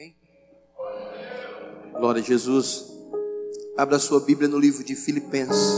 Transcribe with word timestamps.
Amém? 0.00 0.16
Glória 1.92 2.22
a 2.22 2.24
Jesus. 2.24 2.86
Abra 3.76 3.98
sua 3.98 4.20
Bíblia 4.20 4.48
no 4.48 4.58
livro 4.58 4.82
de 4.82 4.96
Filipenses. 4.96 5.74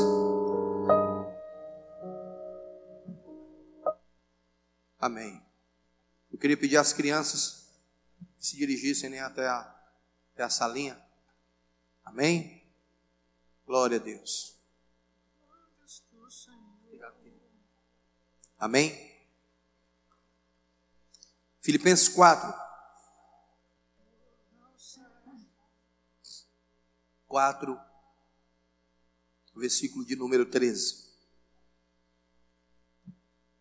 Amém. 5.00 5.44
Eu 6.30 6.38
queria 6.38 6.56
pedir 6.56 6.76
às 6.76 6.92
crianças 6.92 7.68
que 8.38 8.46
se 8.46 8.56
dirigissem 8.56 9.10
né, 9.10 9.18
até, 9.18 9.44
a, 9.48 9.58
até 10.34 10.44
a 10.44 10.50
salinha. 10.50 11.04
Amém? 12.04 12.62
Glória 13.66 13.96
a 13.96 14.00
Deus. 14.00 14.56
Amém? 18.56 19.12
Filipenses 21.60 22.08
4. 22.08 22.71
4, 27.32 27.80
versículo 29.54 30.04
de 30.04 30.14
número 30.14 30.44
13. 30.44 31.10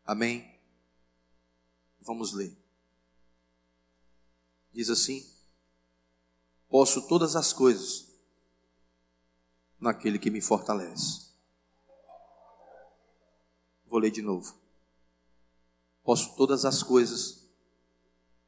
Amém? 0.04 0.60
Vamos 2.02 2.34
ler. 2.34 2.54
Diz 4.74 4.90
assim: 4.90 5.26
Posso 6.68 7.08
todas 7.08 7.38
as 7.38 7.54
coisas 7.54 8.10
naquele 9.80 10.20
que 10.20 10.30
me 10.30 10.42
fortalece. 10.42 11.32
Vou 13.86 14.02
ler 14.02 14.12
de 14.12 14.22
novo. 14.22 14.54
Posso 16.04 16.36
todas 16.36 16.66
as 16.66 16.84
coisas 16.84 17.48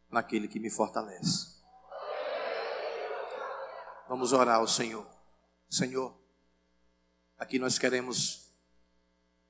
naquele 0.09 0.49
que 0.49 0.59
me 0.59 0.69
fortalece. 0.69 1.53
Vamos 4.09 4.33
orar 4.33 4.57
ao 4.57 4.67
Senhor. 4.67 5.12
Senhor, 5.73 6.15
aqui 7.35 7.57
nós 7.57 7.79
queremos 7.79 8.47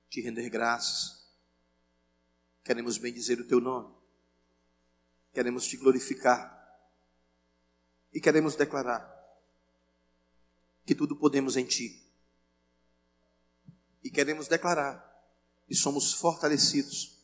te 0.10 0.22
render 0.22 0.50
graças. 0.50 1.22
Queremos 2.64 2.98
bendizer 2.98 3.42
o 3.42 3.46
teu 3.46 3.60
nome. 3.60 3.94
Queremos 5.34 5.68
te 5.68 5.76
glorificar. 5.76 6.50
E 8.14 8.22
queremos 8.22 8.56
declarar 8.56 9.06
que 10.86 10.96
tudo 10.96 11.14
podemos 11.18 11.58
em 11.58 11.66
ti. 11.66 12.10
E 14.02 14.10
queremos 14.10 14.48
declarar 14.48 15.04
que 15.68 15.76
somos 15.76 16.14
fortalecidos 16.14 17.22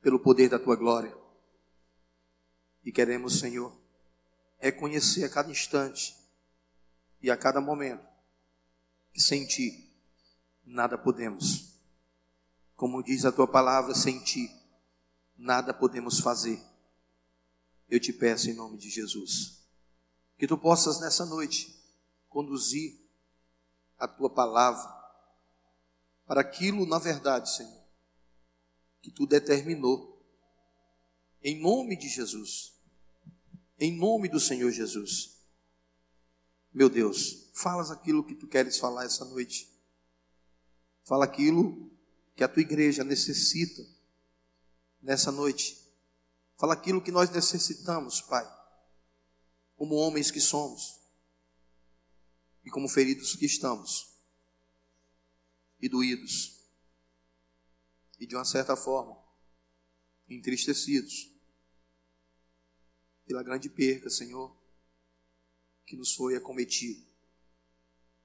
pelo 0.00 0.18
poder 0.18 0.48
da 0.48 0.58
tua 0.58 0.74
glória. 0.74 1.14
E 2.82 2.90
queremos, 2.90 3.40
Senhor, 3.40 3.78
reconhecer 4.58 5.22
a 5.24 5.28
cada 5.28 5.50
instante 5.50 6.19
e 7.22 7.30
a 7.30 7.36
cada 7.36 7.60
momento 7.60 8.10
sem 9.20 9.46
ti 9.46 9.88
nada 10.64 10.96
podemos. 10.96 11.74
Como 12.74 13.02
diz 13.02 13.24
a 13.24 13.32
tua 13.32 13.46
palavra, 13.46 13.94
sem 13.94 14.18
ti 14.20 14.50
nada 15.36 15.74
podemos 15.74 16.20
fazer. 16.20 16.60
Eu 17.88 18.00
te 18.00 18.12
peço 18.12 18.48
em 18.48 18.54
nome 18.54 18.78
de 18.78 18.88
Jesus, 18.88 19.66
que 20.38 20.46
tu 20.46 20.56
possas 20.56 21.00
nessa 21.00 21.26
noite 21.26 21.78
conduzir 22.28 22.98
a 23.98 24.08
tua 24.08 24.30
palavra 24.30 24.98
para 26.26 26.40
aquilo, 26.40 26.86
na 26.86 26.98
verdade, 26.98 27.54
Senhor, 27.54 27.82
que 29.02 29.10
tu 29.10 29.26
determinou. 29.26 30.08
Em 31.42 31.60
nome 31.60 31.96
de 31.96 32.08
Jesus. 32.08 32.74
Em 33.78 33.96
nome 33.96 34.28
do 34.28 34.38
Senhor 34.38 34.70
Jesus. 34.70 35.39
Meu 36.72 36.88
Deus, 36.88 37.50
falas 37.52 37.90
aquilo 37.90 38.24
que 38.24 38.34
tu 38.34 38.46
queres 38.46 38.78
falar 38.78 39.04
essa 39.04 39.24
noite. 39.24 39.68
Fala 41.04 41.24
aquilo 41.24 41.90
que 42.36 42.44
a 42.44 42.48
tua 42.48 42.62
igreja 42.62 43.02
necessita 43.02 43.82
nessa 45.02 45.32
noite. 45.32 45.78
Fala 46.56 46.74
aquilo 46.74 47.02
que 47.02 47.10
nós 47.10 47.30
necessitamos, 47.30 48.20
Pai, 48.20 48.46
como 49.76 49.96
homens 49.96 50.30
que 50.30 50.40
somos 50.40 51.00
e 52.64 52.70
como 52.70 52.88
feridos 52.88 53.34
que 53.34 53.46
estamos 53.46 54.14
e 55.80 55.88
doídos 55.88 56.60
e 58.18 58.26
de 58.26 58.36
uma 58.36 58.44
certa 58.44 58.76
forma 58.76 59.18
entristecidos 60.28 61.30
pela 63.26 63.42
grande 63.42 63.70
perca, 63.70 64.10
Senhor, 64.10 64.54
que 65.90 65.96
nos 65.96 66.14
foi 66.14 66.36
acometido. 66.36 67.04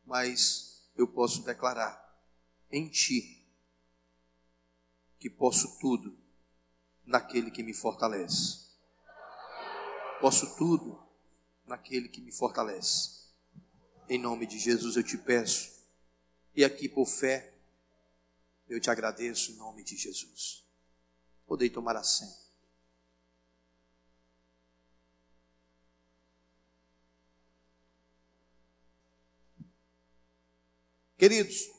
Mas 0.05 0.87
eu 0.95 1.07
posso 1.07 1.41
declarar 1.41 1.99
em 2.71 2.87
Ti 2.87 3.43
que 5.17 5.31
posso 5.31 5.79
tudo 5.79 6.15
naquele 7.03 7.49
que 7.49 7.63
me 7.63 7.73
fortalece. 7.73 8.67
Posso 10.21 10.55
tudo 10.55 11.03
naquele 11.65 12.07
que 12.07 12.21
me 12.21 12.31
fortalece. 12.31 13.25
Em 14.07 14.19
nome 14.19 14.45
de 14.45 14.59
Jesus 14.59 14.95
eu 14.95 15.03
te 15.03 15.17
peço. 15.17 15.73
E 16.55 16.63
aqui 16.63 16.87
por 16.87 17.07
fé, 17.07 17.57
eu 18.69 18.79
te 18.79 18.91
agradeço 18.91 19.51
em 19.51 19.55
nome 19.55 19.83
de 19.83 19.97
Jesus. 19.97 20.63
Podei 21.47 21.71
tomar 21.71 21.95
assento. 21.95 22.44
Queridos, 31.17 31.71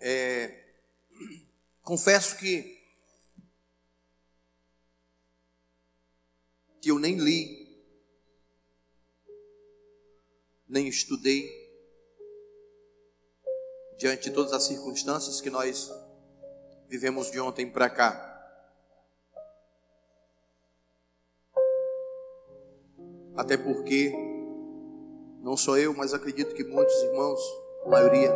é, 0.00 0.74
confesso 1.82 2.36
que 2.36 2.80
que 6.80 6.90
eu 6.90 6.98
nem 6.98 7.18
li, 7.18 7.84
nem 10.66 10.88
estudei 10.88 11.46
diante 13.98 14.30
de 14.30 14.34
todas 14.34 14.52
as 14.54 14.64
circunstâncias 14.64 15.40
que 15.40 15.50
nós 15.50 15.90
vivemos 16.88 17.30
de 17.30 17.38
ontem 17.38 17.70
para 17.70 17.90
cá. 17.90 18.26
Até 23.36 23.56
porque 23.56 24.29
não 25.40 25.56
só 25.56 25.76
eu, 25.76 25.94
mas 25.94 26.12
acredito 26.12 26.54
que 26.54 26.62
muitos 26.64 26.94
irmãos, 27.02 27.40
a 27.84 27.88
maioria, 27.88 28.30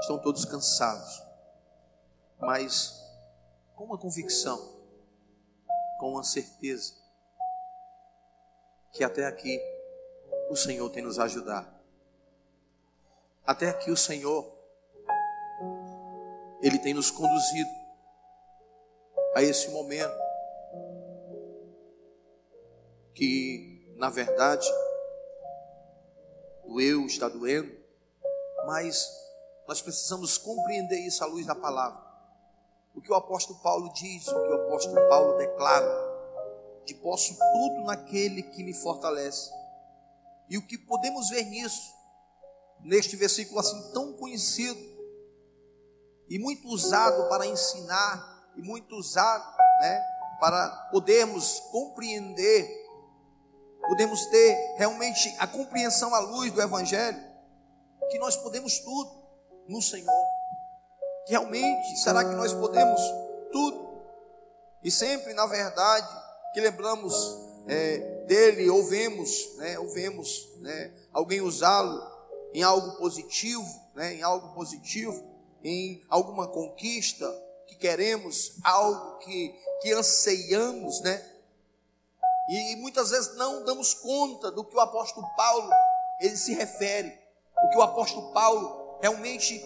estão 0.00 0.18
todos 0.18 0.44
cansados. 0.44 1.22
Mas 2.40 3.00
com 3.74 3.84
uma 3.84 3.98
convicção, 3.98 4.58
com 5.98 6.12
uma 6.12 6.24
certeza, 6.24 6.94
que 8.92 9.04
até 9.04 9.26
aqui 9.26 9.60
o 10.50 10.56
Senhor 10.56 10.90
tem 10.90 11.02
nos 11.02 11.18
ajudado. 11.18 11.68
Até 13.46 13.68
aqui 13.68 13.90
o 13.90 13.96
Senhor, 13.96 14.52
Ele 16.60 16.78
tem 16.78 16.92
nos 16.92 17.10
conduzido 17.10 17.70
a 19.34 19.42
esse 19.42 19.70
momento 19.70 20.18
que, 23.14 23.94
na 23.96 24.10
verdade, 24.10 24.68
o 26.68 26.80
eu 26.80 27.06
está 27.06 27.28
doendo, 27.28 27.74
mas 28.66 29.08
nós 29.66 29.80
precisamos 29.80 30.36
compreender 30.36 30.98
isso 31.00 31.24
à 31.24 31.26
luz 31.26 31.46
da 31.46 31.54
palavra. 31.54 32.06
O 32.94 33.00
que 33.00 33.10
o 33.10 33.14
apóstolo 33.14 33.58
Paulo 33.60 33.92
diz, 33.94 34.28
o 34.28 34.42
que 34.42 34.48
o 34.48 34.66
apóstolo 34.66 35.08
Paulo 35.08 35.38
declara, 35.38 36.08
de 36.84 36.94
posso 36.94 37.34
tudo 37.34 37.84
naquele 37.84 38.42
que 38.42 38.62
me 38.62 38.74
fortalece. 38.74 39.50
E 40.48 40.58
o 40.58 40.66
que 40.66 40.76
podemos 40.76 41.30
ver 41.30 41.44
nisso, 41.44 41.94
neste 42.80 43.16
versículo 43.16 43.60
assim 43.60 43.92
tão 43.92 44.12
conhecido, 44.14 44.80
e 46.28 46.38
muito 46.38 46.68
usado 46.68 47.28
para 47.28 47.46
ensinar, 47.46 48.50
e 48.56 48.62
muito 48.62 48.94
usado 48.96 49.56
né, 49.80 50.00
para 50.40 50.68
podermos 50.90 51.60
compreender 51.70 52.87
podemos 53.80 54.26
ter 54.26 54.74
realmente 54.76 55.34
a 55.38 55.46
compreensão 55.46 56.14
à 56.14 56.18
luz 56.18 56.52
do 56.52 56.60
Evangelho, 56.60 57.22
que 58.10 58.18
nós 58.18 58.36
podemos 58.36 58.78
tudo 58.78 59.10
no 59.68 59.82
Senhor. 59.82 60.12
Que 61.26 61.32
realmente, 61.32 61.96
será 61.98 62.24
que 62.24 62.34
nós 62.34 62.52
podemos 62.52 63.00
tudo? 63.52 64.02
E 64.82 64.90
sempre, 64.90 65.34
na 65.34 65.46
verdade, 65.46 66.08
que 66.52 66.60
lembramos 66.60 67.14
é, 67.66 67.98
dele, 68.26 68.70
ouvemos, 68.70 69.56
né, 69.56 69.78
ouvemos 69.78 70.48
né, 70.60 70.92
alguém 71.12 71.40
usá-lo 71.40 72.00
em 72.54 72.62
algo 72.62 72.96
positivo, 72.96 73.68
né, 73.94 74.14
em 74.14 74.22
algo 74.22 74.54
positivo, 74.54 75.22
em 75.62 76.02
alguma 76.08 76.48
conquista 76.48 77.26
que 77.66 77.76
queremos, 77.76 78.54
algo 78.62 79.18
que, 79.18 79.54
que 79.82 79.92
anseiamos, 79.92 81.00
né? 81.02 81.37
E 82.48 82.76
muitas 82.76 83.10
vezes 83.10 83.36
não 83.36 83.62
damos 83.64 83.92
conta 83.94 84.50
do 84.50 84.64
que 84.64 84.74
o 84.74 84.80
apóstolo 84.80 85.26
Paulo 85.36 85.70
ele 86.20 86.36
se 86.36 86.54
refere. 86.54 87.12
O 87.64 87.70
que 87.70 87.78
o 87.78 87.82
apóstolo 87.82 88.32
Paulo 88.32 88.98
realmente 89.02 89.62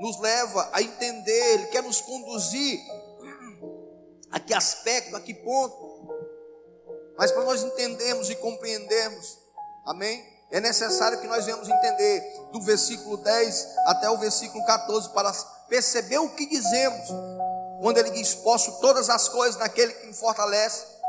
nos 0.00 0.18
leva 0.18 0.68
a 0.72 0.82
entender, 0.82 1.54
ele 1.54 1.66
quer 1.66 1.82
nos 1.82 2.00
conduzir 2.00 2.80
a 4.30 4.38
que 4.38 4.54
aspecto, 4.54 5.16
a 5.16 5.20
que 5.20 5.34
ponto. 5.34 6.08
Mas 7.16 7.32
para 7.32 7.44
nós 7.44 7.62
entendermos 7.62 8.30
e 8.30 8.34
compreendermos, 8.36 9.38
amém? 9.86 10.24
É 10.50 10.60
necessário 10.60 11.20
que 11.20 11.26
nós 11.26 11.44
venhamos 11.44 11.68
entender 11.68 12.48
do 12.50 12.60
versículo 12.60 13.16
10 13.18 13.68
até 13.86 14.10
o 14.10 14.18
versículo 14.18 14.64
14 14.64 15.10
para 15.10 15.32
perceber 15.68 16.18
o 16.18 16.30
que 16.30 16.46
dizemos. 16.46 17.08
Quando 17.80 17.98
ele 17.98 18.10
diz: 18.10 18.34
Posso 18.34 18.80
todas 18.80 19.08
as 19.08 19.28
coisas 19.28 19.56
naquele 19.58 19.92
que 19.92 20.06
me 20.06 20.14
fortalece 20.14 20.99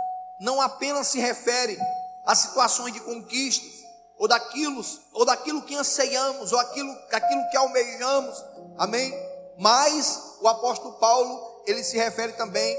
não 0.41 0.59
apenas 0.59 1.07
se 1.07 1.19
refere 1.19 1.79
a 2.25 2.33
situações 2.33 2.93
de 2.93 2.99
conquistas, 2.99 3.85
ou 4.17 4.27
daquilo, 4.27 4.83
ou 5.13 5.23
daquilo 5.23 5.61
que 5.61 5.75
anseiamos, 5.75 6.51
ou 6.51 6.59
aquilo, 6.59 6.91
aquilo 7.11 7.49
que 7.49 7.57
almejamos, 7.57 8.43
amém? 8.77 9.13
Mas 9.57 10.37
o 10.41 10.47
apóstolo 10.47 10.93
Paulo, 10.95 11.63
ele 11.67 11.83
se 11.83 11.95
refere 11.95 12.33
também 12.33 12.75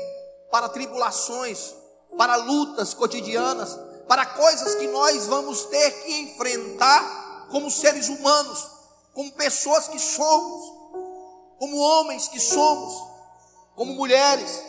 para 0.51 0.69
tribulações, 0.69 1.75
para 2.19 2.35
lutas 2.37 2.95
cotidianas, 2.95 3.79
para 4.09 4.27
coisas 4.27 4.75
que 4.75 4.89
nós 4.89 5.27
vamos 5.27 5.65
ter 5.67 5.91
que 6.03 6.21
enfrentar 6.21 7.47
como 7.49 7.71
seres 7.71 8.09
humanos, 8.09 8.67
como 9.15 9.31
pessoas 9.33 9.87
que 9.87 10.01
somos, 10.01 10.73
como 11.59 11.79
homens 11.79 12.27
que 12.27 12.41
somos, 12.41 12.93
como 13.77 13.95
mulheres 13.95 14.63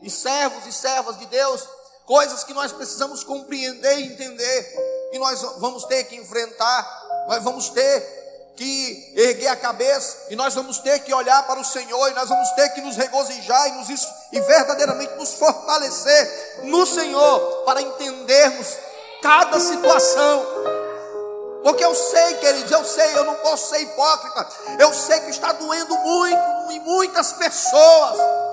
e 0.00 0.08
servos 0.08 0.66
e 0.66 0.72
servas 0.72 1.18
de 1.18 1.26
Deus, 1.26 1.68
coisas 2.08 2.42
que 2.42 2.54
nós 2.54 2.72
precisamos 2.72 3.22
compreender 3.22 3.98
e 3.98 4.04
entender, 4.04 5.10
e 5.12 5.18
nós 5.18 5.42
vamos 5.58 5.84
ter 5.84 6.04
que 6.04 6.16
enfrentar, 6.16 7.26
nós 7.28 7.44
vamos 7.44 7.68
ter 7.68 8.54
que 8.56 9.12
erguer 9.14 9.48
a 9.48 9.56
cabeça, 9.56 10.16
e 10.30 10.34
nós 10.34 10.54
vamos 10.54 10.78
ter 10.78 11.00
que 11.00 11.12
olhar 11.12 11.46
para 11.46 11.60
o 11.60 11.64
Senhor, 11.64 12.08
e 12.08 12.14
nós 12.14 12.30
vamos 12.30 12.50
ter 12.52 12.70
que 12.70 12.80
nos 12.80 12.96
regozijar 12.96 13.68
e, 13.68 13.72
nos, 13.72 14.08
e 14.32 14.40
verdadeiramente 14.40 15.14
nos 15.16 15.34
fortalecer 15.34 16.62
no 16.64 16.86
Senhor, 16.86 17.64
para 17.66 17.82
entendermos 17.82 18.66
cada 19.20 19.60
situação. 19.60 20.46
Porque 21.62 21.84
eu 21.84 21.94
sei, 21.94 22.34
queridos, 22.36 22.72
eu 22.72 22.84
sei, 22.86 23.18
eu 23.18 23.24
não 23.24 23.34
posso 23.34 23.68
ser 23.68 23.82
hipócrita. 23.82 24.48
Eu 24.78 24.94
sei 24.94 25.20
que 25.20 25.30
está 25.30 25.52
doendo 25.52 25.94
muito 25.98 26.72
em 26.72 26.80
muitas 26.80 27.34
pessoas. 27.34 28.47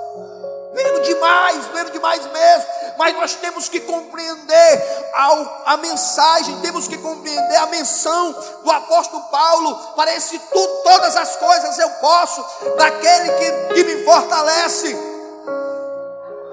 Doendo 0.75 1.01
demais, 1.01 1.65
doendo 1.67 1.91
demais 1.91 2.25
mesmo 2.31 2.75
mas 2.97 3.15
nós 3.15 3.35
temos 3.35 3.69
que 3.69 3.79
compreender 3.81 5.09
a, 5.13 5.73
a 5.73 5.77
mensagem, 5.77 6.59
temos 6.61 6.87
que 6.87 6.97
compreender 6.97 7.55
a 7.57 7.67
menção 7.67 8.31
do 8.63 8.71
apóstolo 8.71 9.23
Paulo. 9.23 9.75
Parece 9.95 10.39
tudo, 10.39 10.83
todas 10.83 11.15
as 11.15 11.35
coisas 11.35 11.77
eu 11.79 11.89
posso, 11.89 12.45
daquele 12.77 13.31
que, 13.31 13.73
que 13.73 13.83
me 13.83 14.05
fortalece. 14.05 15.15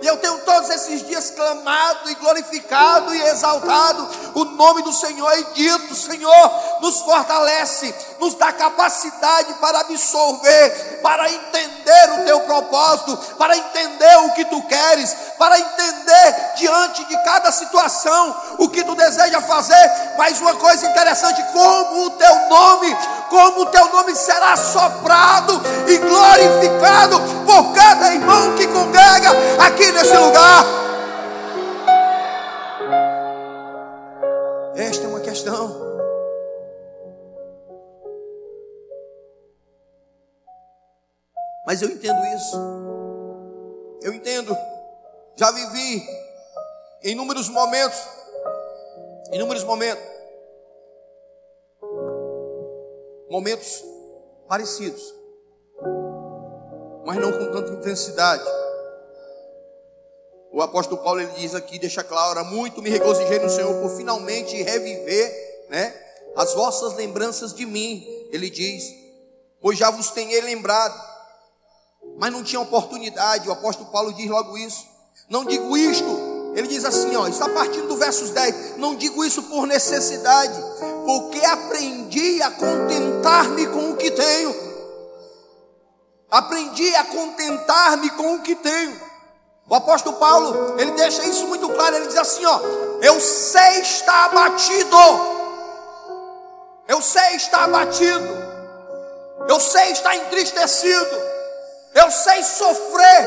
E 0.00 0.06
eu 0.06 0.16
tenho 0.16 0.36
todos 0.38 0.69
esses 0.69 1.06
dias 1.06 1.30
clamado 1.30 2.10
e 2.10 2.14
glorificado 2.16 3.14
e 3.14 3.22
exaltado 3.22 4.08
o 4.34 4.44
nome 4.44 4.82
do 4.82 4.92
Senhor 4.92 5.32
e 5.38 5.44
dito: 5.54 5.94
Senhor, 5.94 6.80
nos 6.80 7.00
fortalece, 7.02 7.94
nos 8.22 8.34
dá 8.34 8.52
capacidade 8.52 9.52
para 9.54 9.80
absorver, 9.80 11.00
para 11.02 11.28
entender 11.28 12.20
o 12.20 12.24
teu 12.24 12.40
propósito, 12.42 13.16
para 13.36 13.56
entender 13.56 14.16
o 14.19 14.30
que 14.30 14.44
tu 14.44 14.62
queres, 14.62 15.16
para 15.36 15.58
entender 15.58 16.52
diante 16.54 17.04
de 17.06 17.16
cada 17.24 17.50
situação 17.50 18.36
o 18.58 18.69
que 18.69 18.84
tu 18.84 18.94
deseja 18.94 19.40
fazer. 19.40 20.14
Mas 20.16 20.40
uma 20.40 20.54
coisa 20.54 20.86
interessante: 20.86 21.42
como 21.52 22.06
o 22.06 22.10
teu 22.10 22.48
nome, 22.48 22.96
como 23.28 23.62
o 23.62 23.66
teu 23.66 23.88
nome 23.88 24.14
será 24.14 24.56
soprado 24.56 25.60
e 25.88 25.98
glorificado 25.98 27.20
por 27.44 27.72
cada 27.72 28.14
irmão 28.14 28.54
que 28.54 28.69
congrega 28.69 29.30
aqui 29.66 29.90
nesse 29.90 30.16
lugar. 30.16 30.64
Esta 34.76 35.06
é 35.06 35.08
uma 35.08 35.20
questão. 35.20 35.92
Mas 41.67 41.81
eu 41.82 41.88
entendo 41.88 42.20
isso. 42.37 42.56
Eu 44.03 44.12
entendo. 44.12 44.56
Já 45.37 45.50
vivi 45.50 46.06
em 47.03 47.12
inúmeros 47.12 47.49
momentos. 47.49 47.99
Inúmeros 49.32 49.64
momentos. 49.64 50.05
Momentos 53.31 53.85
parecidos. 54.49 55.14
Mas 57.05 57.17
não 57.17 57.32
com 57.32 57.50
tanta 57.50 57.73
intensidade. 57.73 58.44
O 60.53 60.61
apóstolo 60.61 61.03
Paulo 61.03 61.20
ele 61.20 61.32
diz 61.32 61.55
aqui, 61.55 61.79
deixa 61.79 62.05
claro, 62.05 62.44
muito 62.44 62.82
me 62.82 62.91
regozijei 62.91 63.38
no 63.38 63.49
Senhor 63.49 63.81
por 63.81 63.97
finalmente 63.97 64.62
reviver, 64.62 65.67
né, 65.70 65.94
as 66.37 66.53
vossas 66.53 66.93
lembranças 66.93 67.55
de 67.55 67.65
mim. 67.65 68.06
Ele 68.31 68.50
diz, 68.50 68.85
pois 69.62 69.79
já 69.79 69.91
vos 69.91 70.11
tenho 70.11 70.44
lembrado, 70.44 71.12
mas 72.19 72.32
não 72.32 72.43
tinha 72.43 72.61
oportunidade. 72.61 73.49
O 73.49 73.53
apóstolo 73.53 73.91
Paulo 73.91 74.12
diz 74.12 74.29
logo 74.29 74.56
isso. 74.56 74.87
Não 75.29 75.44
digo 75.44 75.76
isto, 75.76 76.05
ele 76.55 76.69
diz 76.69 76.85
assim, 76.85 77.17
ó, 77.17 77.26
está 77.26 77.49
partindo 77.49 77.88
do 77.88 77.97
versos 77.97 78.31
10. 78.31 78.76
Não 78.76 78.94
digo 78.94 79.25
isso 79.25 79.43
por 79.44 79.67
necessidade, 79.67 80.53
porque 81.06 81.44
aprendi 81.44 82.43
a 82.43 82.50
contentar-me 82.50 83.67
com 83.69 83.91
o 83.91 83.97
que 83.97 84.11
tenho. 84.11 84.55
Aprendi 86.31 86.94
a 86.94 87.05
contentar-me 87.05 88.11
com 88.11 88.35
o 88.35 88.43
que 88.43 88.55
tenho. 88.55 89.00
O 89.69 89.75
apóstolo 89.75 90.17
Paulo, 90.17 90.79
ele 90.79 90.91
deixa 90.93 91.25
isso 91.25 91.47
muito 91.47 91.69
claro, 91.70 91.97
ele 91.97 92.06
diz 92.06 92.17
assim, 92.19 92.44
ó: 92.44 92.61
"Eu 93.00 93.19
sei 93.20 93.81
estar 93.81 94.26
abatido. 94.26 94.97
Eu 96.88 97.00
sei 97.00 97.37
estar 97.37 97.65
abatido. 97.65 98.29
Eu 99.49 99.58
sei 99.58 99.93
estar 99.93 100.15
entristecido. 100.17 101.31
Eu 102.02 102.10
sei 102.10 102.43
sofrer." 102.43 103.20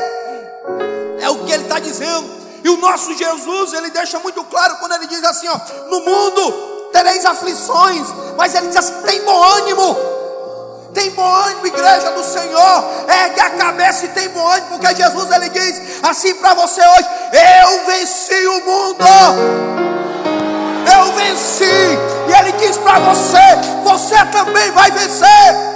É 1.20 1.30
o 1.30 1.38
que 1.44 1.52
ele 1.52 1.64
está 1.64 1.78
dizendo. 1.78 2.36
E 2.62 2.68
o 2.68 2.76
nosso 2.78 3.16
Jesus, 3.16 3.72
ele 3.72 3.90
deixa 3.90 4.18
muito 4.18 4.42
claro 4.44 4.76
quando 4.76 4.92
ele 4.92 5.06
diz 5.06 5.22
assim, 5.24 5.48
ó: 5.48 5.58
"No 5.88 6.00
mundo 6.00 6.52
tereis 6.92 7.24
aflições, 7.24 8.06
mas 8.36 8.54
ele 8.54 8.68
diz 8.68 8.76
assim: 8.76 9.02
tem 9.02 9.22
bom 9.22 9.42
ânimo." 9.42 10.16
tem 10.96 11.10
bom 11.10 11.30
ânimo, 11.30 11.66
igreja 11.66 12.10
do 12.12 12.24
Senhor. 12.24 12.84
Ergue 13.06 13.40
a 13.40 13.50
cabeça 13.50 14.06
e 14.06 14.08
tem 14.08 14.30
bom 14.30 14.46
ânimo, 14.48 14.78
porque 14.78 14.94
Jesus 14.96 15.30
ele 15.30 15.50
diz 15.50 16.02
assim 16.02 16.34
para 16.36 16.54
você 16.54 16.80
hoje: 16.80 17.08
Eu 17.62 17.84
venci 17.84 18.46
o 18.46 18.64
mundo. 18.64 19.04
Eu 20.96 21.12
venci. 21.12 21.64
E 22.28 22.32
ele 22.32 22.52
diz 22.52 22.78
para 22.78 22.98
você: 22.98 23.36
Você 23.84 24.16
também 24.32 24.70
vai 24.70 24.90
vencer. 24.90 25.75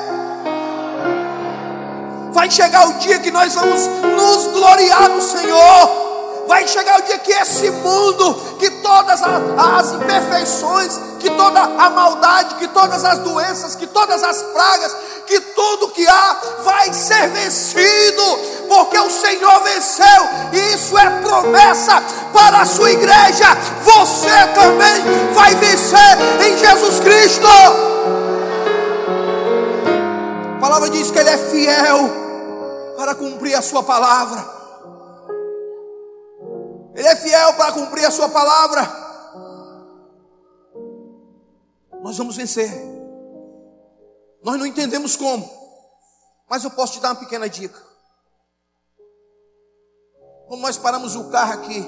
Vai 2.32 2.50
chegar 2.50 2.88
o 2.88 2.94
dia 2.94 3.18
que 3.18 3.30
nós 3.30 3.54
vamos 3.54 3.86
nos 3.86 4.46
gloriar 4.48 5.08
no 5.08 5.22
Senhor. 5.22 6.00
Vai 6.46 6.66
chegar 6.66 6.98
o 6.98 7.02
dia 7.02 7.18
que 7.18 7.32
esse 7.32 7.70
mundo, 7.70 8.34
que 8.58 8.68
todas 8.82 9.20
as 9.22 9.92
imperfeições, 9.92 10.98
que 11.20 11.30
toda 11.30 11.60
a 11.60 11.90
maldade, 11.90 12.56
que 12.56 12.66
todas 12.68 13.04
as 13.04 13.18
doenças, 13.18 13.76
que 13.76 13.86
todas 13.86 14.22
as 14.22 14.42
pragas, 14.42 14.96
que 15.26 15.40
tudo 15.40 15.88
que 15.88 16.06
há 16.08 16.36
vai 16.64 16.92
ser 16.92 17.28
vencido, 17.28 18.22
porque 18.68 18.98
o 18.98 19.10
Senhor 19.10 19.60
venceu, 19.62 20.28
e 20.52 20.74
isso 20.74 20.98
é 20.98 21.08
promessa 21.20 22.02
para 22.32 22.62
a 22.62 22.66
sua 22.66 22.90
igreja. 22.90 23.56
Você 23.84 24.46
também 24.54 25.32
vai 25.32 25.54
vencer 25.54 26.18
em 26.44 26.58
Jesus 26.58 26.98
Cristo. 26.98 27.48
A 30.60 30.68
palavra 30.68 30.90
diz 30.90 31.10
que 31.10 31.18
Ele 31.18 31.30
é 31.30 31.38
fiel 31.38 31.98
para 32.96 33.14
cumprir 33.14 33.54
a 33.54 33.62
Sua 33.62 33.82
palavra. 33.82 34.60
Ele 36.94 37.08
é 37.08 37.16
fiel 37.16 37.54
para 37.54 37.72
cumprir 37.72 38.04
a 38.04 38.10
sua 38.10 38.28
palavra. 38.28 38.82
Nós 42.02 42.18
vamos 42.18 42.36
vencer. 42.36 42.70
Nós 44.42 44.58
não 44.58 44.66
entendemos 44.66 45.16
como, 45.16 45.48
mas 46.46 46.62
eu 46.62 46.70
posso 46.70 46.92
te 46.94 47.00
dar 47.00 47.12
uma 47.12 47.20
pequena 47.20 47.48
dica. 47.48 47.80
Quando 50.46 50.60
nós 50.60 50.76
paramos 50.76 51.16
o 51.16 51.30
carro 51.30 51.54
aqui, 51.54 51.78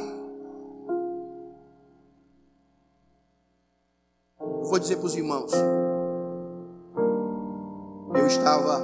eu 4.40 4.64
vou 4.64 4.78
dizer 4.78 4.96
para 4.96 5.06
os 5.06 5.14
irmãos, 5.14 5.52
estava 8.32 8.80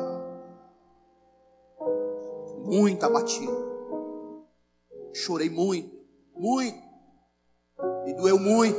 muito 2.64 3.05
abatido, 3.05 4.47
chorei 5.12 5.50
muito 5.50 5.99
muito. 6.38 6.78
E 8.07 8.14
doeu 8.14 8.38
muito. 8.38 8.78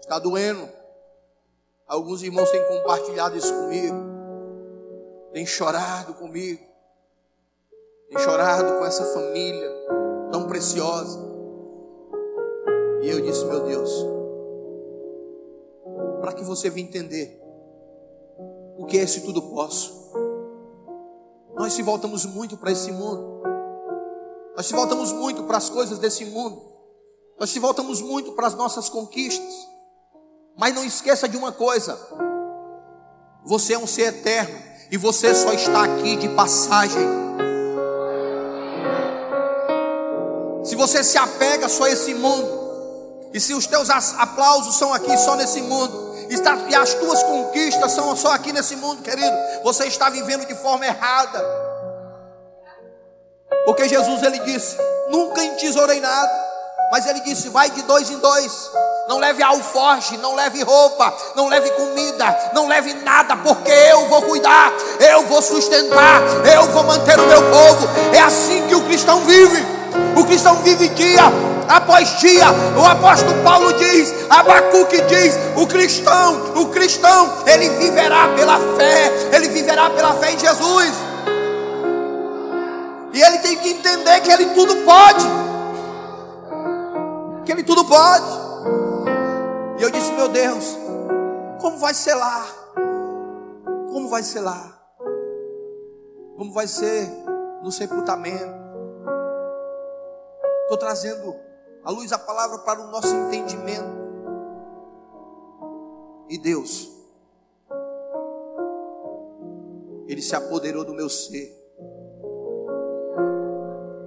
Está 0.00 0.18
doendo. 0.18 0.68
Alguns 1.86 2.22
irmãos 2.22 2.50
têm 2.50 2.64
compartilhado 2.68 3.36
isso 3.36 3.52
comigo. 3.52 3.96
Têm 5.32 5.44
chorado 5.44 6.14
comigo. 6.14 6.62
Têm 8.08 8.18
chorado 8.18 8.78
com 8.78 8.84
essa 8.84 9.04
família 9.12 9.70
tão 10.30 10.46
preciosa. 10.46 11.18
E 13.02 13.10
eu 13.10 13.20
disse, 13.20 13.44
meu 13.44 13.64
Deus, 13.64 13.90
para 16.20 16.32
que 16.32 16.44
você 16.44 16.70
venha 16.70 16.86
entender 16.86 17.41
o 18.78 18.86
que 18.86 18.98
é 18.98 19.02
esse 19.02 19.20
tudo 19.22 19.42
posso. 19.42 20.02
Nós 21.54 21.72
se 21.74 21.82
voltamos 21.82 22.24
muito 22.24 22.56
para 22.56 22.72
esse 22.72 22.90
mundo. 22.90 23.42
Nós 24.56 24.66
se 24.66 24.72
voltamos 24.72 25.12
muito 25.12 25.44
para 25.44 25.58
as 25.58 25.68
coisas 25.68 25.98
desse 25.98 26.24
mundo. 26.24 26.62
Nós 27.38 27.50
se 27.50 27.58
voltamos 27.58 28.00
muito 28.00 28.32
para 28.32 28.46
as 28.46 28.54
nossas 28.54 28.88
conquistas. 28.88 29.68
Mas 30.56 30.74
não 30.74 30.84
esqueça 30.84 31.28
de 31.28 31.36
uma 31.36 31.52
coisa: 31.52 31.98
você 33.44 33.74
é 33.74 33.78
um 33.78 33.86
ser 33.86 34.14
eterno 34.14 34.58
e 34.90 34.96
você 34.96 35.34
só 35.34 35.52
está 35.52 35.84
aqui 35.84 36.16
de 36.16 36.28
passagem. 36.30 37.22
Se 40.64 40.76
você 40.76 41.02
se 41.02 41.18
apega 41.18 41.68
só 41.68 41.84
a 41.84 41.90
esse 41.90 42.14
mundo, 42.14 42.62
e 43.32 43.40
se 43.40 43.54
os 43.54 43.66
teus 43.66 43.88
aplausos 43.90 44.76
são 44.76 44.92
aqui 44.92 45.16
só 45.16 45.34
nesse 45.34 45.62
mundo, 45.62 46.11
e 46.68 46.74
as 46.74 46.94
tuas 46.94 47.22
conquistas 47.22 47.92
são 47.92 48.14
só 48.16 48.32
aqui 48.32 48.52
nesse 48.52 48.76
mundo, 48.76 49.02
querido, 49.02 49.36
você 49.62 49.86
está 49.86 50.08
vivendo 50.08 50.46
de 50.46 50.54
forma 50.54 50.86
errada. 50.86 51.44
Porque 53.64 53.88
Jesus 53.88 54.22
ele 54.22 54.38
disse: 54.40 54.76
Nunca 55.08 55.42
entesourei 55.44 56.00
nada, 56.00 56.32
mas 56.90 57.06
ele 57.06 57.20
disse: 57.20 57.48
Vai 57.48 57.70
de 57.70 57.82
dois 57.82 58.10
em 58.10 58.18
dois. 58.18 58.70
Não 59.08 59.18
leve 59.18 59.42
alforge, 59.42 60.16
não 60.18 60.34
leve 60.34 60.62
roupa, 60.62 61.12
não 61.34 61.48
leve 61.48 61.70
comida, 61.72 62.50
não 62.54 62.68
leve 62.68 62.94
nada, 62.94 63.36
porque 63.36 63.70
eu 63.70 64.08
vou 64.08 64.22
cuidar, 64.22 64.72
eu 65.00 65.26
vou 65.26 65.42
sustentar, 65.42 66.22
eu 66.54 66.66
vou 66.66 66.84
manter 66.84 67.18
o 67.18 67.26
meu 67.26 67.42
povo. 67.50 67.88
É 68.14 68.20
assim 68.20 68.66
que 68.68 68.74
o 68.74 68.84
cristão 68.84 69.20
vive. 69.20 69.60
O 70.16 70.24
cristão 70.24 70.56
vive 70.62 70.88
dia 70.90 71.51
após 71.72 72.18
dia. 72.20 72.44
O 72.78 72.84
apóstolo 72.84 73.42
Paulo 73.42 73.72
diz, 73.74 74.12
Abacuque 74.28 75.00
diz: 75.02 75.38
o 75.56 75.66
cristão, 75.66 76.60
o 76.60 76.68
cristão, 76.68 77.32
ele 77.46 77.68
viverá 77.70 78.28
pela 78.34 78.58
fé, 78.76 79.10
ele 79.34 79.48
viverá 79.48 79.90
pela 79.90 80.14
fé 80.14 80.32
em 80.32 80.38
Jesus. 80.38 80.92
E 83.14 83.20
ele 83.22 83.38
tem 83.38 83.56
que 83.56 83.70
entender 83.70 84.20
que 84.20 84.30
ele 84.30 84.46
tudo 84.54 84.76
pode. 84.84 85.24
Que 87.44 87.52
ele 87.52 87.62
tudo 87.62 87.84
pode. 87.84 88.42
E 89.78 89.82
eu 89.82 89.90
disse, 89.90 90.12
meu 90.12 90.28
Deus, 90.28 90.78
como 91.60 91.76
vai 91.78 91.92
ser 91.92 92.14
lá? 92.14 92.46
Como 93.90 94.08
vai 94.08 94.22
ser 94.22 94.40
lá? 94.40 94.78
Como 96.38 96.52
vai 96.52 96.66
ser 96.66 97.10
no 97.62 97.70
sepultamento? 97.70 98.62
Estou 100.62 100.78
trazendo 100.78 101.34
a 101.84 101.90
luz 101.90 102.10
da 102.10 102.18
palavra 102.18 102.58
para 102.58 102.80
o 102.80 102.90
nosso 102.90 103.14
entendimento. 103.14 104.02
E 106.28 106.38
Deus, 106.38 106.90
Ele 110.06 110.22
se 110.22 110.34
apoderou 110.36 110.84
do 110.84 110.94
meu 110.94 111.08
ser. 111.08 111.60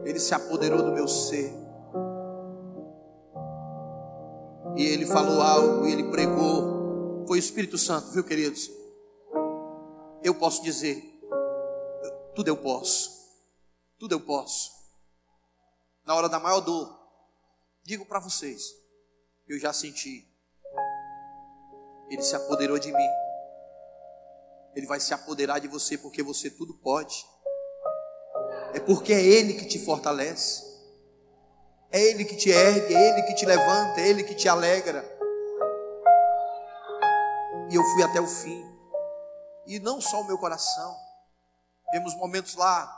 Ele 0.03 0.19
se 0.19 0.33
apoderou 0.33 0.83
do 0.83 0.91
meu 0.91 1.07
ser. 1.07 1.51
E 4.77 4.83
ele 4.83 5.05
falou 5.05 5.41
algo, 5.41 5.87
e 5.87 5.91
ele 5.91 6.11
pregou. 6.11 7.25
Foi 7.27 7.37
o 7.37 7.39
Espírito 7.39 7.77
Santo, 7.77 8.11
viu, 8.11 8.23
queridos? 8.23 8.69
Eu 10.21 10.35
posso 10.35 10.61
dizer, 10.61 11.01
tudo 12.35 12.49
eu 12.49 12.57
posso. 12.57 13.09
Tudo 13.97 14.13
eu 14.13 14.19
posso. 14.19 14.71
Na 16.05 16.13
hora 16.13 16.29
da 16.29 16.39
maior 16.39 16.59
dor, 16.59 16.94
digo 17.85 18.05
para 18.05 18.19
vocês, 18.19 18.73
eu 19.47 19.59
já 19.59 19.71
senti. 19.71 20.27
Ele 22.09 22.21
se 22.21 22.35
apoderou 22.35 22.79
de 22.79 22.91
mim. 22.91 23.09
Ele 24.75 24.87
vai 24.87 24.99
se 24.99 25.13
apoderar 25.13 25.59
de 25.59 25.67
você 25.67 25.97
porque 25.97 26.23
você 26.23 26.49
tudo 26.49 26.73
pode. 26.73 27.25
É 28.73 28.79
porque 28.79 29.13
é 29.13 29.21
Ele 29.21 29.53
que 29.53 29.65
te 29.65 29.79
fortalece. 29.79 30.63
É 31.91 32.01
Ele 32.01 32.25
que 32.25 32.35
te 32.35 32.49
ergue, 32.49 32.93
é 32.93 33.09
Ele 33.09 33.23
que 33.23 33.35
te 33.35 33.45
levanta, 33.45 34.01
é 34.01 34.09
Ele 34.09 34.23
que 34.23 34.35
te 34.35 34.49
alegra. 34.49 35.03
E 37.71 37.75
eu 37.75 37.83
fui 37.83 38.03
até 38.03 38.19
o 38.19 38.27
fim. 38.27 38.65
E 39.67 39.79
não 39.79 40.01
só 40.01 40.21
o 40.21 40.27
meu 40.27 40.37
coração. 40.37 40.95
Tivemos 41.85 42.15
momentos 42.15 42.55
lá 42.55 42.91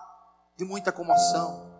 de 0.57 0.65
muita 0.65 0.91
comoção, 0.91 1.71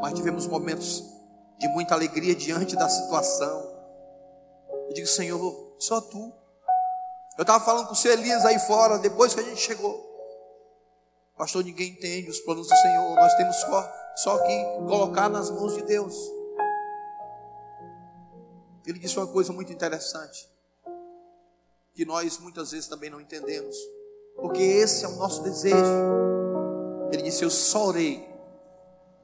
mas 0.00 0.14
tivemos 0.14 0.46
momentos 0.46 1.17
de 1.58 1.68
muita 1.68 1.94
alegria 1.94 2.34
diante 2.34 2.76
da 2.76 2.88
situação. 2.88 3.76
Eu 4.88 4.94
digo, 4.94 5.06
Senhor, 5.06 5.74
só 5.78 6.00
tu. 6.00 6.32
Eu 7.36 7.42
estava 7.42 7.64
falando 7.64 7.86
com 7.86 7.92
o 7.92 7.96
seu 7.96 8.12
Elias 8.12 8.44
aí 8.44 8.58
fora, 8.58 8.98
depois 8.98 9.34
que 9.34 9.40
a 9.40 9.44
gente 9.44 9.60
chegou. 9.60 10.06
Pastor, 11.36 11.62
ninguém 11.62 11.90
entende 11.92 12.28
os 12.28 12.40
planos 12.40 12.66
do 12.66 12.74
Senhor. 12.74 13.14
Nós 13.14 13.34
temos 13.34 13.56
só, 13.56 13.92
só 14.16 14.38
que 14.38 14.64
colocar 14.88 15.28
nas 15.28 15.50
mãos 15.50 15.74
de 15.74 15.82
Deus. 15.82 16.16
Ele 18.84 18.98
disse 18.98 19.18
uma 19.18 19.26
coisa 19.26 19.52
muito 19.52 19.72
interessante, 19.72 20.48
que 21.94 22.04
nós 22.04 22.38
muitas 22.38 22.70
vezes 22.72 22.88
também 22.88 23.10
não 23.10 23.20
entendemos, 23.20 23.76
porque 24.36 24.62
esse 24.62 25.04
é 25.04 25.08
o 25.08 25.16
nosso 25.16 25.42
desejo. 25.42 25.76
Ele 27.12 27.22
disse: 27.22 27.44
Eu 27.44 27.50
só 27.50 27.86
orei, 27.86 28.26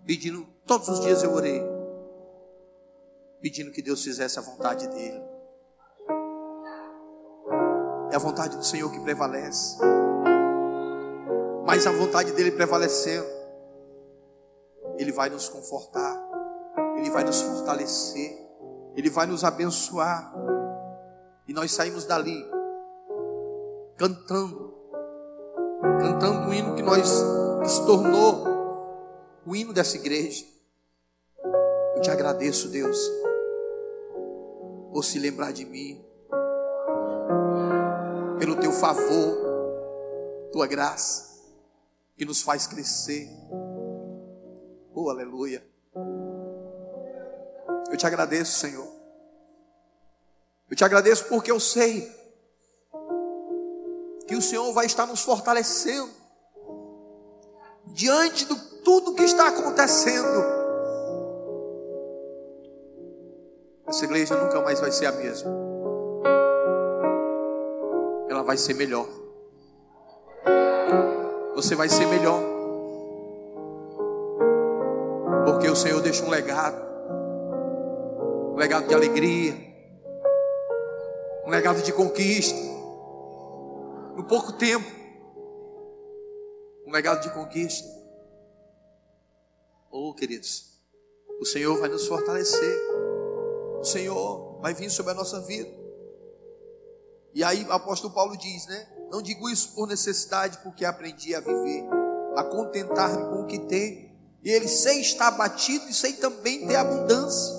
pedindo, 0.05 0.47
todos 0.67 0.89
os 0.89 1.01
dias 1.01 1.23
eu 1.23 1.33
orei, 1.33 1.63
pedindo 3.45 3.71
que 3.71 3.83
Deus 3.83 4.03
fizesse 4.03 4.39
a 4.39 4.43
vontade 4.43 4.89
dEle. 4.89 5.23
É 8.11 8.17
a 8.17 8.19
vontade 8.19 8.57
do 8.57 8.65
Senhor 8.65 8.91
que 8.91 8.99
prevalece. 9.01 9.77
Mas 11.67 11.87
a 11.87 11.93
vontade 11.93 12.33
dele 12.33 12.53
prevalecendo, 12.53 13.27
ele 14.97 15.13
vai 15.13 15.29
nos 15.29 15.47
confortar, 15.51 16.27
ele 16.97 17.11
vai 17.11 17.23
nos 17.23 17.43
fortalecer, 17.43 18.35
ele 18.97 19.11
vai 19.11 19.27
nos 19.27 19.45
abençoar, 19.45 20.33
e 21.47 21.53
nós 21.53 21.71
saímos 21.71 22.07
dali 22.07 22.51
cantando, 23.99 24.75
cantando 26.01 26.49
o 26.49 26.55
hino 26.55 26.75
que 26.75 26.83
nós 26.83 27.13
que 27.63 27.69
se 27.69 27.85
tornou 27.85 28.43
o 29.45 29.55
hino 29.55 29.75
dessa 29.75 29.99
igreja. 29.99 30.47
Eu 31.95 32.01
te 32.01 32.11
agradeço, 32.11 32.69
Deus, 32.69 32.99
por 34.95 35.05
se 35.05 35.19
lembrar 35.19 35.53
de 35.53 35.65
mim, 35.65 36.01
pelo 38.39 38.55
teu 38.61 38.71
favor, 38.71 39.37
tua 40.53 40.69
graça 40.69 41.43
que 42.17 42.25
nos 42.25 42.41
faz 42.41 42.69
crescer. 42.69 43.29
Oh, 44.95 45.11
aleluia. 45.11 45.67
Eu 47.91 47.97
te 47.97 48.07
agradeço, 48.07 48.61
Senhor. 48.61 48.87
Eu 50.71 50.77
te 50.77 50.85
agradeço 50.85 51.25
porque 51.25 51.51
eu 51.51 51.59
sei 51.59 52.09
que 54.29 54.37
o 54.37 54.43
Senhor 54.43 54.73
vai 54.73 54.87
estar 54.87 55.07
nos 55.07 55.23
fortalecendo 55.23 56.13
diante 57.87 58.45
de 58.45 58.55
tudo 58.85 59.17
que 59.17 59.25
está 59.25 59.49
acontecendo. 59.49 60.64
Essa 63.95 64.07
igreja 64.07 64.37
nunca 64.37 64.61
mais 64.61 64.81
vai 64.81 64.91
ser 64.91 65.07
a 65.07 65.13
mesma. 65.13 65.51
Ela 68.29 68.43
vai 68.43 68.57
ser 68.57 68.75
melhor 68.75 69.07
você 71.65 71.75
vai 71.75 71.89
ser 71.89 72.07
melhor. 72.07 72.41
Porque 75.47 75.69
o 75.69 75.77
Senhor 75.77 76.01
deixa 76.03 76.25
um 76.25 76.29
legado 76.29 76.85
um 78.53 78.57
legado 78.57 78.87
de 78.87 78.95
alegria, 78.95 79.53
um 81.45 81.51
legado 81.51 81.83
de 81.83 81.93
conquista. 81.93 82.57
No 84.15 84.25
pouco 84.29 84.53
tempo, 84.53 84.87
um 86.87 86.93
legado 86.93 87.21
de 87.21 87.31
conquista. 87.31 87.89
Oh, 89.91 90.15
queridos, 90.15 90.81
o 91.41 91.45
Senhor 91.45 91.77
vai 91.81 91.89
nos 91.89 92.07
fortalecer. 92.07 92.94
O 93.85 93.87
Senhor 93.87 94.61
vai 94.63 94.73
vir 94.73 94.89
sobre 94.89 95.13
a 95.13 95.15
nossa 95.15 95.43
vida. 95.43 95.69
E 97.35 97.45
aí 97.45 97.65
o 97.65 97.73
apóstolo 97.73 98.15
Paulo 98.15 98.35
diz, 98.35 98.67
né? 98.67 98.89
Não 99.11 99.21
digo 99.21 99.51
isso 99.51 99.75
por 99.75 99.87
necessidade, 99.87 100.57
porque 100.63 100.87
aprendi 100.87 101.35
a 101.35 101.41
viver, 101.41 101.85
a 102.35 102.43
contentar-me 102.45 103.29
com 103.29 103.43
o 103.43 103.47
que 103.47 103.59
tenho. 103.59 104.11
E 104.43 104.51
ele 104.51 104.69
sem 104.69 105.03
estar 105.03 105.33
batido 105.33 105.87
e 105.91 105.93
sem 105.93 106.15
também 106.15 106.67
ter 106.67 106.77
abundância. 106.77 107.55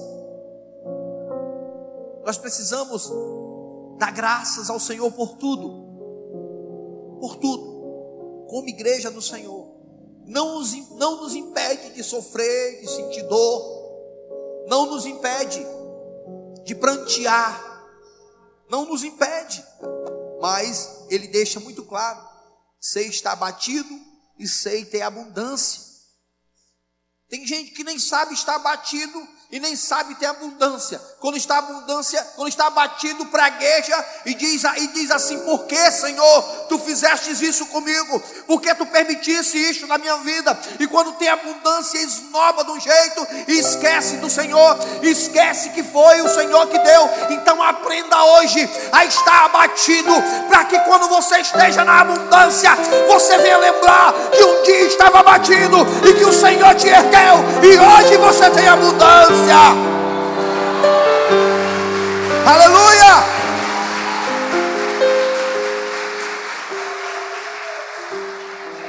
Nós 2.26 2.40
precisamos 2.40 3.08
dar 4.00 4.10
graças 4.10 4.68
ao 4.72 4.80
Senhor 4.80 5.12
por 5.12 5.38
tudo. 5.38 7.20
Por 7.20 7.36
tudo. 7.36 8.48
Como 8.50 8.68
igreja 8.68 9.12
do 9.12 9.22
Senhor. 9.22 9.68
Não 10.26 10.56
nos, 10.56 10.74
não 10.96 11.22
nos 11.22 11.36
impede 11.36 11.92
de 11.92 12.02
sofrer, 12.02 12.82
de 12.82 12.90
sentir 12.90 13.22
dor. 13.28 14.66
Não 14.68 14.88
nos 14.88 15.06
impede 15.06 15.75
de 16.66 16.76
prantear. 16.76 17.74
Não 18.70 18.86
nos 18.86 19.04
impede. 19.04 19.64
Mas 20.42 21.06
Ele 21.10 21.28
deixa 21.28 21.60
muito 21.60 21.84
claro: 21.84 22.28
sei 22.80 23.08
estar 23.08 23.32
abatido 23.32 23.90
e 24.38 24.48
sei 24.48 24.84
ter 24.84 25.02
abundância. 25.02 25.82
Tem 27.30 27.46
gente 27.48 27.72
que 27.72 27.84
nem 27.84 27.98
sabe 27.98 28.34
estar 28.34 28.56
abatido 28.56 29.35
e 29.52 29.60
nem 29.60 29.76
sabe 29.76 30.16
ter 30.16 30.26
abundância. 30.26 31.00
Quando 31.20 31.38
está 31.38 31.60
abundância, 31.60 32.22
quando 32.36 32.50
está 32.50 32.68
abatido, 32.68 33.26
pragueja 33.28 34.06
e 34.26 34.34
diz, 34.34 34.64
e 34.78 34.88
diz 34.88 35.12
assim: 35.12 35.40
Por 35.40 35.66
que, 35.66 35.92
Senhor, 35.92 36.42
tu 36.68 36.80
fizestes 36.80 37.42
isso 37.42 37.66
comigo? 37.68 38.20
Por 38.48 38.60
que 38.60 38.74
tu 38.74 38.86
permitisse 38.88 39.58
isso 39.58 39.86
na 39.88 39.98
minha 39.98 40.18
vida? 40.18 40.58
E 40.80 40.88
quando 40.88 41.14
tem 41.14 41.30
abundância, 41.30 42.00
esnoba 42.00 42.64
de 42.64 42.72
um 42.72 42.80
jeito 42.80 43.28
e 43.48 43.60
esquece 43.60 44.18
do 44.18 44.30
Senhor, 44.30 44.78
esquece 45.04 45.70
que 45.70 45.84
foi 45.84 46.22
o 46.22 46.30
Senhor 46.30 46.68
que 46.68 46.80
deu. 46.80 47.10
Então 47.32 47.62
aprenda 47.62 48.24
hoje 48.24 48.68
a 48.92 49.06
estar 49.06 49.46
abatido, 49.46 50.12
para 50.48 50.66
que 50.66 50.80
quando 50.80 51.08
você 51.08 51.38
esteja 51.40 51.84
na 51.84 52.02
abundância, 52.02 52.72
você 53.08 53.38
venha 53.38 53.58
lembrar 53.58 54.14
que 54.32 54.44
um 54.44 54.64
dia 54.64 54.88
estava 54.88 55.20
abatido 55.20 55.78
e 56.08 56.14
que 56.16 56.26
o 56.26 56.34
Senhor 56.34 56.74
te 56.76 56.88
ergueu, 56.88 57.36
e 57.64 57.80
hoje 57.80 58.18
você 58.18 58.50
tem 58.50 58.68
abundância 58.68 59.35
abundância. 59.36 59.56
Aleluia! 62.48 63.14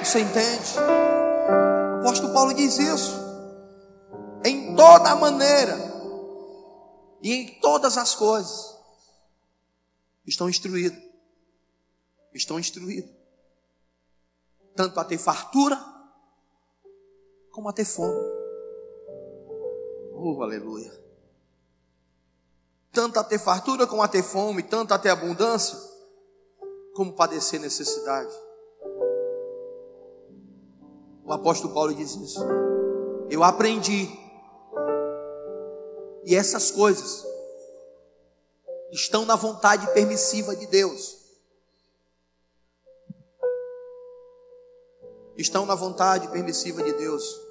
Você 0.02 0.20
entende? 0.20 0.78
O 0.78 2.00
apóstolo 2.00 2.32
Paulo 2.32 2.54
diz 2.54 2.78
isso. 2.78 3.26
Em 4.44 4.76
toda 4.76 5.16
maneira 5.16 5.76
e 7.20 7.32
em 7.32 7.60
todas 7.60 7.96
as 7.98 8.14
coisas 8.14 8.76
estão 10.24 10.48
instruídos. 10.48 11.02
Estão 12.32 12.58
instruídos. 12.58 13.10
Tanto 14.76 15.00
a 15.00 15.04
ter 15.04 15.18
fartura 15.18 15.82
como 17.50 17.68
a 17.68 17.72
ter 17.72 17.86
fome. 17.86 18.35
Oh, 20.18 20.42
aleluia. 20.42 20.90
Tanto 22.90 23.20
a 23.20 23.24
ter 23.24 23.38
fartura 23.38 23.86
como 23.86 24.00
a 24.00 24.08
ter 24.08 24.22
fome, 24.22 24.62
tanto 24.62 24.94
a 24.94 24.98
ter 24.98 25.10
abundância, 25.10 25.78
como 26.94 27.12
padecer 27.12 27.60
necessidade. 27.60 28.34
O 31.22 31.30
apóstolo 31.30 31.74
Paulo 31.74 31.94
diz 31.94 32.14
isso. 32.14 32.40
Eu 33.28 33.44
aprendi. 33.44 34.08
E 36.24 36.34
essas 36.34 36.70
coisas 36.70 37.22
estão 38.90 39.26
na 39.26 39.36
vontade 39.36 39.86
permissiva 39.92 40.56
de 40.56 40.66
Deus. 40.66 41.14
Estão 45.36 45.66
na 45.66 45.74
vontade 45.74 46.28
permissiva 46.28 46.82
de 46.82 46.94
Deus. 46.94 47.45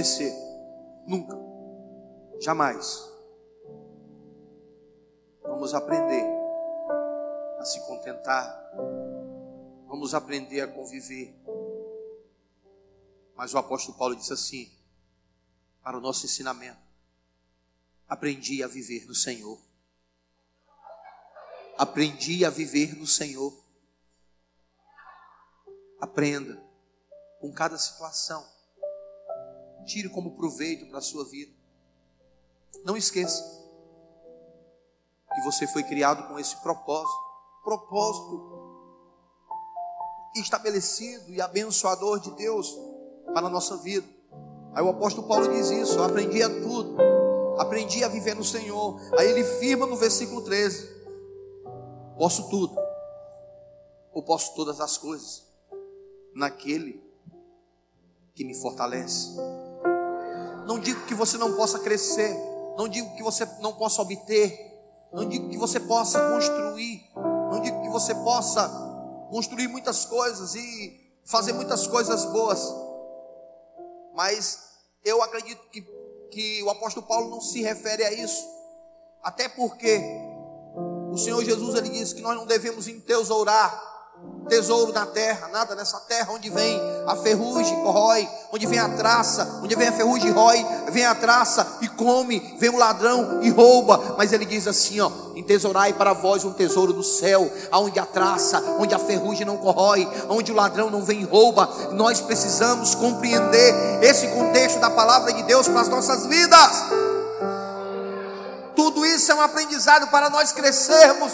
Esquecer. 0.00 0.32
Nunca. 1.06 1.36
Jamais. 2.40 3.08
Vamos 5.42 5.74
aprender 5.74 6.24
a 7.58 7.64
se 7.64 7.80
contentar. 7.86 8.72
Vamos 9.86 10.14
aprender 10.14 10.60
a 10.60 10.68
conviver. 10.68 11.34
Mas 13.34 13.52
o 13.52 13.58
apóstolo 13.58 13.98
Paulo 13.98 14.14
disse 14.14 14.32
assim: 14.32 14.70
para 15.82 15.98
o 15.98 16.00
nosso 16.00 16.24
ensinamento, 16.24 16.80
aprendi 18.08 18.62
a 18.62 18.68
viver 18.68 19.06
no 19.06 19.14
Senhor. 19.14 19.58
Aprendi 21.76 22.44
a 22.44 22.50
viver 22.50 22.94
no 22.96 23.06
Senhor. 23.06 23.52
Aprenda 26.00 26.62
com 27.40 27.52
cada 27.52 27.76
situação 27.76 28.59
Tire 29.86 30.08
como 30.08 30.36
proveito 30.36 30.86
para 30.86 30.98
a 30.98 31.02
sua 31.02 31.24
vida. 31.24 31.52
Não 32.84 32.96
esqueça 32.96 33.42
que 35.34 35.40
você 35.42 35.66
foi 35.66 35.82
criado 35.84 36.28
com 36.28 36.38
esse 36.38 36.56
propósito 36.62 37.30
propósito 37.62 38.58
estabelecido 40.36 41.32
e 41.32 41.40
abençoador 41.40 42.20
de 42.20 42.30
Deus 42.32 42.78
para 43.32 43.46
a 43.46 43.50
nossa 43.50 43.76
vida. 43.76 44.06
Aí 44.74 44.82
o 44.82 44.88
apóstolo 44.88 45.26
Paulo 45.26 45.48
diz 45.48 45.70
isso: 45.70 45.98
eu 45.98 46.04
aprendi 46.04 46.42
a 46.42 46.48
tudo, 46.48 46.96
aprendi 47.58 48.04
a 48.04 48.08
viver 48.08 48.34
no 48.34 48.44
Senhor. 48.44 49.00
Aí 49.18 49.28
ele 49.28 49.44
firma 49.44 49.86
no 49.86 49.96
versículo 49.96 50.42
13: 50.42 50.88
posso 52.16 52.48
tudo, 52.48 52.76
ou 54.12 54.22
posso 54.22 54.54
todas 54.54 54.80
as 54.80 54.96
coisas, 54.96 55.44
naquele 56.34 57.02
que 58.34 58.44
me 58.44 58.54
fortalece. 58.54 59.36
Não 60.70 60.78
digo 60.78 61.04
que 61.04 61.16
você 61.16 61.36
não 61.36 61.56
possa 61.56 61.80
crescer, 61.80 62.32
não 62.78 62.88
digo 62.88 63.16
que 63.16 63.24
você 63.24 63.44
não 63.58 63.72
possa 63.72 64.00
obter, 64.02 64.56
não 65.12 65.28
digo 65.28 65.50
que 65.50 65.58
você 65.58 65.80
possa 65.80 66.30
construir, 66.30 67.10
não 67.50 67.60
digo 67.60 67.82
que 67.82 67.88
você 67.88 68.14
possa 68.14 68.68
construir 69.30 69.66
muitas 69.66 70.04
coisas 70.04 70.54
e 70.54 71.12
fazer 71.24 71.54
muitas 71.54 71.88
coisas 71.88 72.24
boas, 72.26 72.72
mas 74.14 74.60
eu 75.04 75.20
acredito 75.20 75.60
que, 75.72 75.82
que 76.30 76.62
o 76.62 76.70
apóstolo 76.70 77.04
Paulo 77.04 77.30
não 77.30 77.40
se 77.40 77.60
refere 77.62 78.04
a 78.04 78.12
isso, 78.12 78.46
até 79.24 79.48
porque 79.48 80.00
o 81.12 81.18
Senhor 81.18 81.42
Jesus 81.42 81.74
ele 81.74 81.88
disse 81.88 82.14
que 82.14 82.22
nós 82.22 82.36
não 82.36 82.46
devemos 82.46 82.86
entesourar 82.86 83.89
tesouro 84.50 84.92
na 84.92 85.06
terra, 85.06 85.48
nada 85.52 85.76
nessa 85.76 85.98
terra 86.00 86.32
onde 86.32 86.50
vem 86.50 86.78
a 87.06 87.14
ferrugem, 87.14 87.80
corrói, 87.82 88.28
onde 88.52 88.66
vem 88.66 88.80
a 88.80 88.88
traça, 88.88 89.60
onde 89.62 89.76
vem 89.76 89.88
a 89.88 89.92
ferrugem, 89.92 90.32
rói, 90.32 90.66
vem 90.90 91.06
a 91.06 91.14
traça 91.14 91.78
e 91.80 91.88
come, 91.88 92.56
vem 92.58 92.68
o 92.68 92.76
ladrão 92.76 93.40
e 93.42 93.48
rouba. 93.48 94.16
Mas 94.18 94.32
ele 94.32 94.44
diz 94.44 94.66
assim: 94.66 95.00
ó, 95.00 95.10
entesourai 95.36 95.92
para 95.92 96.12
vós 96.12 96.44
um 96.44 96.52
tesouro 96.52 96.92
do 96.92 97.02
céu, 97.02 97.50
aonde 97.70 98.00
a 98.00 98.04
traça, 98.04 98.60
onde 98.78 98.92
a 98.92 98.98
ferrugem 98.98 99.46
não 99.46 99.56
corrói, 99.56 100.06
onde 100.28 100.50
o 100.50 100.54
ladrão 100.54 100.90
não 100.90 101.04
vem 101.04 101.20
e 101.20 101.24
rouba. 101.24 101.68
Nós 101.92 102.20
precisamos 102.20 102.94
compreender 102.96 104.02
esse 104.02 104.26
contexto 104.28 104.80
da 104.80 104.90
palavra 104.90 105.32
de 105.32 105.44
Deus 105.44 105.68
para 105.68 105.80
as 105.80 105.88
nossas 105.88 106.26
vidas. 106.26 106.84
Tudo 108.74 109.06
isso 109.06 109.30
é 109.30 109.34
um 109.34 109.42
aprendizado 109.42 110.08
para 110.08 110.28
nós 110.28 110.52
crescermos, 110.52 111.32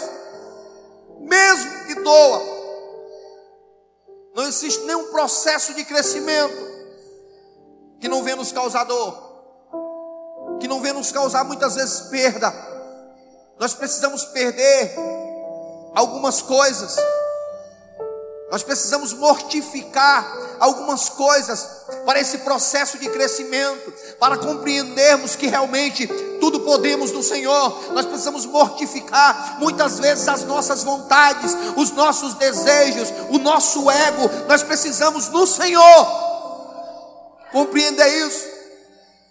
mesmo 1.21 1.85
que 1.85 1.95
doa 1.95 2.56
não 4.37 4.45
existe 4.45 4.81
nenhum 4.81 5.05
processo 5.05 5.73
de 5.73 5.83
crescimento 5.83 6.55
que 7.99 8.07
não 8.07 8.23
venha 8.23 8.35
nos 8.35 8.51
causar 8.51 8.83
dor, 8.83 9.17
que 10.59 10.67
não 10.67 10.79
venha 10.79 10.93
nos 10.93 11.11
causar 11.11 11.43
muitas 11.43 11.73
vezes 11.73 12.01
perda. 12.01 12.53
Nós 13.59 13.73
precisamos 13.73 14.25
perder 14.25 14.93
algumas 15.95 16.39
coisas. 16.39 16.95
Nós 18.51 18.61
precisamos 18.61 19.11
mortificar 19.11 20.31
algumas 20.59 21.09
coisas 21.09 21.67
para 22.05 22.19
esse 22.19 22.37
processo 22.39 22.99
de 22.99 23.09
crescimento, 23.09 23.91
para 24.19 24.37
compreendermos 24.37 25.35
que 25.35 25.47
realmente 25.47 26.07
tudo 26.39 26.61
podemos 26.61 27.11
no 27.11 27.21
Senhor. 27.21 27.93
Nós 27.93 28.05
precisamos 28.05 28.45
mortificar 28.45 29.57
muitas 29.59 29.99
vezes 29.99 30.27
as 30.27 30.43
nossas 30.43 30.83
vontades, 30.83 31.55
os 31.75 31.91
nossos 31.91 32.33
desejos, 32.35 33.09
o 33.29 33.37
nosso 33.37 33.89
ego. 33.89 34.29
Nós 34.47 34.63
precisamos 34.63 35.29
no 35.29 35.45
Senhor 35.45 36.27
compreender 37.51 38.07
isso, 38.27 38.45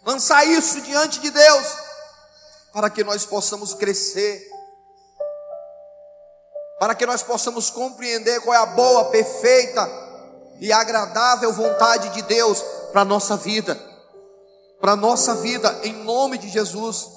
lançar 0.05 0.47
isso 0.47 0.81
diante 0.81 1.21
de 1.21 1.31
Deus, 1.31 1.67
para 2.73 2.89
que 2.89 3.03
nós 3.03 3.25
possamos 3.25 3.75
crescer 3.75 4.47
para 6.79 6.95
que 6.95 7.07
nós 7.07 7.23
possamos 7.23 7.71
compreender 7.71 8.41
qual 8.41 8.55
é 8.55 8.59
a 8.59 8.67
boa, 8.67 9.07
perfeita 9.07 9.89
e 10.61 10.73
agradável 10.73 11.53
vontade 11.53 12.11
de 12.11 12.23
Deus 12.23 12.63
para 12.93 13.03
a 13.03 13.05
nossa 13.05 13.37
vida, 13.37 13.79
para 14.87 14.93
a 14.93 14.97
nossa 14.97 15.35
vida, 15.35 15.81
em 15.83 16.05
nome 16.05 16.39
de 16.39 16.49
Jesus. 16.49 17.09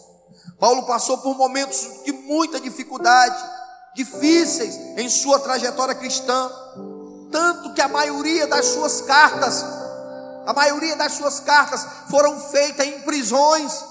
Paulo 0.59 0.87
passou 0.87 1.19
por 1.19 1.37
momentos 1.37 2.03
de 2.03 2.11
muita 2.11 2.59
dificuldade, 2.59 3.37
difíceis 3.93 4.75
em 4.97 5.07
sua 5.07 5.39
trajetória 5.39 5.93
cristã, 5.93 6.51
tanto 7.31 7.75
que 7.75 7.81
a 7.81 7.87
maioria 7.87 8.47
das 8.47 8.65
suas 8.65 9.01
cartas, 9.01 9.63
a 10.47 10.51
maioria 10.51 10.95
das 10.95 11.11
suas 11.11 11.41
cartas 11.41 11.85
foram 12.09 12.39
feitas 12.39 12.87
em 12.87 13.01
prisões. 13.01 13.85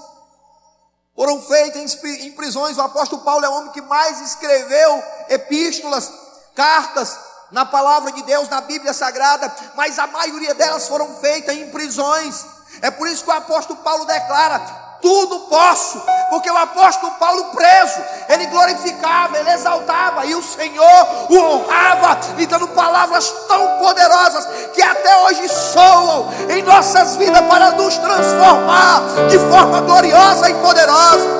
Foram 1.15 1.41
feitas 1.41 2.03
em 2.03 2.31
prisões. 2.33 2.77
O 2.77 2.81
apóstolo 2.81 3.21
Paulo 3.21 3.45
é 3.45 3.49
o 3.49 3.53
homem 3.59 3.71
que 3.71 3.81
mais 3.81 4.19
escreveu 4.19 5.01
epístolas, 5.29 6.11
cartas 6.53 7.17
na 7.49 7.65
palavra 7.65 8.11
de 8.11 8.23
Deus, 8.23 8.49
na 8.49 8.59
Bíblia 8.59 8.93
Sagrada, 8.93 9.49
mas 9.77 9.97
a 9.97 10.07
maioria 10.07 10.53
delas 10.53 10.85
foram 10.85 11.15
feitas 11.15 11.55
em 11.55 11.69
prisões. 11.69 12.58
É 12.81 12.91
por 12.91 13.07
isso 13.07 13.23
que 13.23 13.29
o 13.29 13.33
apóstolo 13.33 13.79
Paulo 13.79 14.05
declara: 14.05 14.89
tudo 15.01 15.39
posso, 15.41 16.01
porque 16.29 16.49
o 16.49 16.57
apóstolo 16.57 17.13
Paulo 17.13 17.45
preso, 17.51 18.01
ele 18.27 18.47
glorificava, 18.47 19.37
ele 19.37 19.49
exaltava, 19.49 20.25
e 20.25 20.35
o 20.35 20.43
Senhor 20.43 21.07
o 21.29 21.37
honrava, 21.37 22.19
lhe 22.35 22.45
dando 22.45 22.67
palavras 22.69 23.29
tão 23.47 23.79
poderosas 23.79 24.45
que 24.73 24.81
até 24.81 25.25
hoje 25.25 25.47
soam 25.47 26.29
em 26.49 26.61
nossas 26.63 27.15
vidas 27.15 27.41
para 27.47 27.71
nos 27.71 27.97
transformar 27.97 29.01
de 29.29 29.39
forma 29.39 29.81
gloriosa 29.81 30.49
e 30.49 30.53
poderosa. 30.55 31.39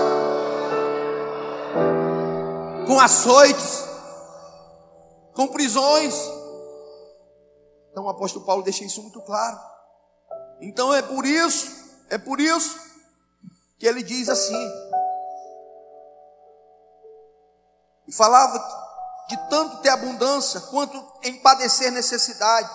Com 2.88 3.00
açoites, 3.00 3.84
com 5.36 5.48
prisões. 5.48 6.16
Então 7.92 8.06
o 8.06 8.10
apóstolo 8.10 8.46
Paulo 8.46 8.64
deixa 8.64 8.84
isso 8.84 9.02
muito 9.02 9.22
claro. 9.22 9.69
Então 10.62 10.94
é 10.94 11.02
por 11.02 11.26
isso, 11.26 11.72
é 12.10 12.18
por 12.18 12.40
isso 12.40 12.78
que 13.78 13.88
ele 13.88 14.04
diz 14.04 14.28
assim. 14.28 14.72
E 18.08 18.12
falava 18.12 18.58
de 19.30 19.38
tanto 19.50 19.78
ter 19.82 19.90
abundância, 19.90 20.60
quanto 20.62 20.98
em 21.24 21.40
padecer 21.40 21.92
necessidade, 21.92 22.70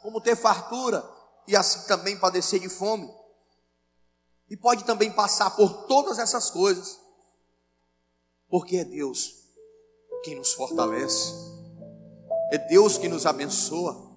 como 0.00 0.20
ter 0.20 0.36
fartura, 0.36 1.04
e 1.46 1.56
assim 1.56 1.86
também 1.86 2.16
padecer 2.16 2.60
de 2.60 2.68
fome. 2.68 3.12
E 4.48 4.56
pode 4.56 4.84
também 4.84 5.10
passar 5.10 5.50
por 5.50 5.86
todas 5.86 6.18
essas 6.18 6.50
coisas, 6.50 6.98
porque 8.48 8.76
é 8.76 8.84
Deus 8.84 9.34
quem 10.22 10.36
nos 10.36 10.52
fortalece, 10.52 11.32
é 12.50 12.58
Deus 12.58 12.96
quem 12.96 13.10
nos 13.10 13.26
abençoa, 13.26 14.10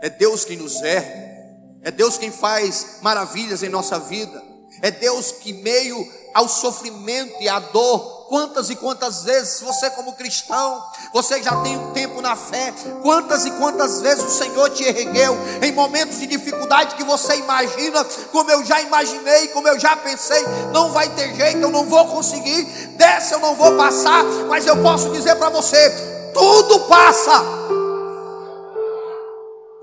é 0.00 0.08
Deus 0.08 0.44
quem 0.44 0.56
nos 0.56 0.80
ergue, 0.80 1.37
é 1.82 1.90
Deus 1.90 2.18
quem 2.18 2.30
faz 2.30 2.98
maravilhas 3.02 3.62
em 3.62 3.68
nossa 3.68 3.98
vida. 3.98 4.42
É 4.82 4.90
Deus 4.90 5.32
que, 5.32 5.52
meio 5.52 5.96
ao 6.34 6.48
sofrimento 6.48 7.34
e 7.40 7.48
à 7.48 7.58
dor, 7.58 8.26
quantas 8.28 8.68
e 8.70 8.76
quantas 8.76 9.24
vezes 9.24 9.60
você, 9.60 9.90
como 9.90 10.12
cristão, 10.12 10.84
você 11.12 11.42
já 11.42 11.56
tem 11.62 11.76
um 11.76 11.90
tempo 11.92 12.20
na 12.20 12.36
fé, 12.36 12.72
quantas 13.02 13.44
e 13.46 13.50
quantas 13.52 14.00
vezes 14.02 14.24
o 14.24 14.30
Senhor 14.30 14.68
te 14.70 14.84
ergueu 14.84 15.36
em 15.62 15.72
momentos 15.72 16.18
de 16.20 16.26
dificuldade 16.26 16.94
que 16.94 17.02
você 17.02 17.36
imagina, 17.36 18.04
como 18.30 18.50
eu 18.50 18.64
já 18.64 18.80
imaginei, 18.82 19.48
como 19.48 19.66
eu 19.66 19.80
já 19.80 19.96
pensei, 19.96 20.44
não 20.72 20.92
vai 20.92 21.08
ter 21.14 21.34
jeito, 21.34 21.58
eu 21.58 21.70
não 21.70 21.86
vou 21.86 22.06
conseguir, 22.06 22.64
dessa 22.96 23.34
eu 23.34 23.40
não 23.40 23.54
vou 23.54 23.76
passar, 23.76 24.22
mas 24.48 24.66
eu 24.66 24.76
posso 24.82 25.10
dizer 25.10 25.34
para 25.36 25.48
você: 25.48 25.90
tudo 26.34 26.80
passa. 26.80 27.77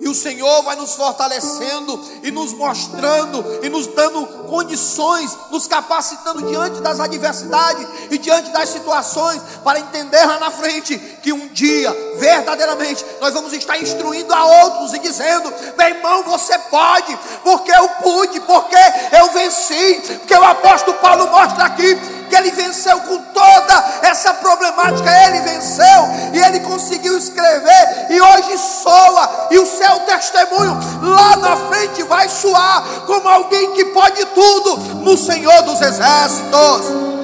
E 0.06 0.08
o 0.08 0.14
Senhor 0.14 0.62
vai 0.62 0.76
nos 0.76 0.94
fortalecendo 0.94 2.00
e 2.22 2.30
nos 2.30 2.54
mostrando 2.54 3.44
e 3.64 3.70
nos 3.70 3.88
dando 3.88 4.24
condições, 4.48 5.36
nos 5.50 5.66
capacitando 5.66 6.44
diante 6.44 6.80
das 6.80 7.00
adversidades 7.00 7.88
e 8.12 8.20
diante 8.20 8.52
das 8.52 8.70
situações, 8.70 9.42
para 9.64 9.80
entender 9.80 10.24
lá 10.24 10.38
na 10.38 10.52
frente 10.52 10.96
que 11.24 11.34
um 11.34 11.48
dia, 11.48 11.92
verdadeiramente, 12.18 13.04
nós 13.20 13.34
vamos 13.34 13.52
estar 13.52 13.80
instruindo 13.80 14.32
a 14.32 14.46
outros 14.46 14.94
e 14.94 15.00
dizendo: 15.00 15.52
meu 15.76 15.88
irmão, 15.88 16.22
você 16.22 16.56
pode, 16.60 17.18
porque 17.44 17.72
eu 17.72 17.90
pude, 18.04 18.40
porque 18.42 18.78
eu 19.12 19.32
venci, 19.32 20.02
porque 20.20 20.36
o 20.36 20.44
apóstolo 20.44 21.00
Paulo 21.00 21.32
mostra 21.32 21.66
aqui 21.66 21.96
que 22.26 22.36
ele 22.36 22.52
venceu 22.52 23.00
com 23.02 23.18
toda 23.18 24.00
essa 24.02 24.34
problemática, 24.36 25.10
ele 25.28 25.42
venceu 25.42 25.86
e 26.34 26.40
ele 26.40 26.60
conseguiu 26.62 27.18
escrever, 27.18 28.08
e 28.10 28.22
hoje 28.22 28.58
soa, 28.58 29.48
e 29.52 29.58
o 29.58 29.66
seu 29.66 30.00
testemunho 30.02 30.78
lá 31.02 31.36
na 31.38 31.58
frente 31.68 32.04
vai 32.04 32.28
soar 32.30 32.84
como 33.06 33.28
alguém 33.28 33.72
que 33.74 33.86
pode 33.86 34.26
tudo 34.28 34.78
no 35.04 35.18
Senhor 35.18 35.62
dos 35.64 35.82
Exércitos. 35.82 37.16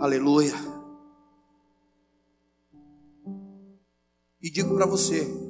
Aleluia. 0.00 0.54
E 4.40 4.50
digo 4.50 4.74
para 4.74 4.86
você, 4.86 5.47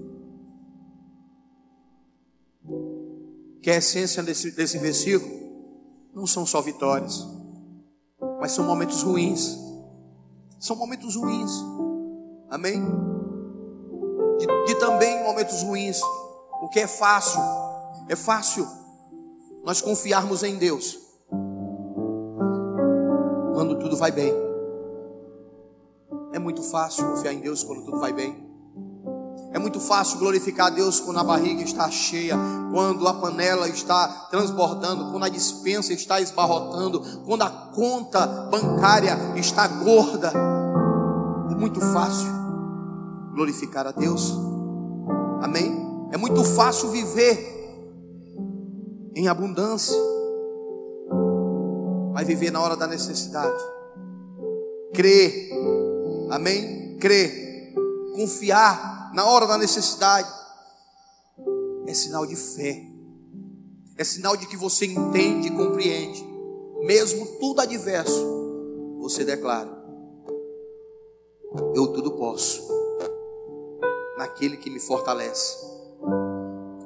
que 3.62 3.70
a 3.70 3.76
essência 3.76 4.22
desse, 4.22 4.50
desse 4.52 4.78
versículo 4.78 5.38
não 6.14 6.26
são 6.26 6.46
só 6.46 6.60
vitórias, 6.60 7.26
mas 8.40 8.52
são 8.52 8.64
momentos 8.64 9.02
ruins. 9.02 9.58
São 10.58 10.76
momentos 10.76 11.14
ruins. 11.16 11.50
Amém? 12.50 12.82
De, 14.38 14.46
de 14.66 14.74
também 14.78 15.22
momentos 15.22 15.62
ruins. 15.62 16.00
O 16.62 16.68
que 16.68 16.80
é 16.80 16.86
fácil, 16.86 17.40
é 18.08 18.16
fácil 18.16 18.66
nós 19.64 19.80
confiarmos 19.80 20.42
em 20.42 20.56
Deus 20.56 20.98
quando 23.54 23.78
tudo 23.78 23.96
vai 23.96 24.10
bem. 24.10 24.32
É 26.32 26.38
muito 26.38 26.62
fácil 26.62 27.04
confiar 27.08 27.32
em 27.32 27.40
Deus 27.40 27.62
quando 27.62 27.84
tudo 27.84 27.98
vai 27.98 28.12
bem. 28.12 28.47
É 29.50 29.58
muito 29.58 29.80
fácil 29.80 30.18
glorificar 30.18 30.66
a 30.66 30.70
Deus 30.70 31.00
quando 31.00 31.18
a 31.18 31.24
barriga 31.24 31.62
está 31.62 31.90
cheia, 31.90 32.36
quando 32.70 33.08
a 33.08 33.14
panela 33.14 33.66
está 33.68 34.06
transbordando, 34.30 35.10
quando 35.10 35.24
a 35.24 35.28
dispensa 35.28 35.92
está 35.92 36.20
esbarrotando, 36.20 37.00
quando 37.24 37.42
a 37.42 37.50
conta 37.50 38.26
bancária 38.26 39.16
está 39.36 39.66
gorda. 39.66 40.32
É 41.50 41.54
muito 41.54 41.80
fácil 41.80 42.28
glorificar 43.32 43.86
a 43.86 43.92
Deus. 43.92 44.34
Amém? 45.40 46.08
É 46.12 46.18
muito 46.18 46.44
fácil 46.44 46.90
viver 46.90 47.56
em 49.14 49.28
abundância, 49.28 49.96
mas 52.12 52.26
viver 52.26 52.50
na 52.50 52.60
hora 52.60 52.76
da 52.76 52.86
necessidade. 52.86 53.62
Crer, 54.92 55.50
amém? 56.30 56.98
Crer, 56.98 57.72
confiar 58.14 58.97
na 59.18 59.26
hora 59.26 59.48
da 59.48 59.58
necessidade, 59.58 60.32
é 61.88 61.92
sinal 61.92 62.24
de 62.24 62.36
fé, 62.36 62.86
é 63.96 64.04
sinal 64.04 64.36
de 64.36 64.46
que 64.46 64.56
você 64.56 64.86
entende 64.86 65.48
e 65.48 65.50
compreende, 65.50 66.24
mesmo 66.82 67.26
tudo 67.40 67.60
adverso, 67.60 68.24
você 69.00 69.24
declara: 69.24 69.68
Eu 71.74 71.88
tudo 71.88 72.12
posso, 72.12 72.62
naquele 74.16 74.56
que 74.56 74.70
me 74.70 74.78
fortalece, 74.78 75.66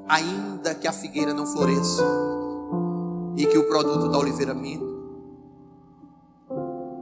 ainda 0.08 0.74
que 0.74 0.88
a 0.88 0.92
figueira 0.94 1.34
não 1.34 1.46
floresça 1.46 2.02
e 3.36 3.44
que 3.44 3.58
o 3.58 3.68
produto 3.68 4.08
da 4.08 4.16
oliveira 4.16 4.54
minta, 4.54 4.86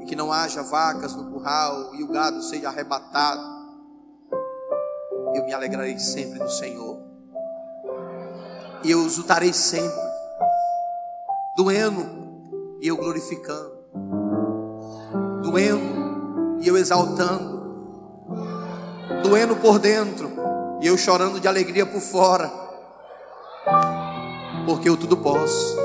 e 0.01 0.07
que 0.07 0.17
não 0.17 0.33
haja 0.33 0.65
vacas 0.65 1.15
no 1.15 1.31
curral 1.31 1.95
e 1.95 2.03
o 2.03 2.09
gado 2.09 2.43
seja 2.43 2.67
arrebatado 2.67 3.50
eu 5.35 5.45
me 5.45 5.53
alegrarei 5.53 5.99
sempre 5.99 6.39
no 6.39 6.49
Senhor. 6.49 7.01
E 8.83 8.91
eu 8.91 9.05
exultarei 9.05 9.53
sempre, 9.53 10.01
doendo 11.57 12.79
e 12.81 12.89
eu 12.89 12.97
glorificando, 12.97 13.79
doendo 15.43 16.59
e 16.61 16.67
eu 16.67 16.79
exaltando, 16.79 17.61
doendo 19.23 19.57
por 19.57 19.79
dentro 19.79 20.31
e 20.81 20.87
eu 20.87 20.97
chorando 20.97 21.39
de 21.39 21.47
alegria 21.47 21.85
por 21.85 22.01
fora, 22.01 22.51
porque 24.65 24.89
eu 24.89 24.97
tudo 24.97 25.19
posso, 25.19 25.77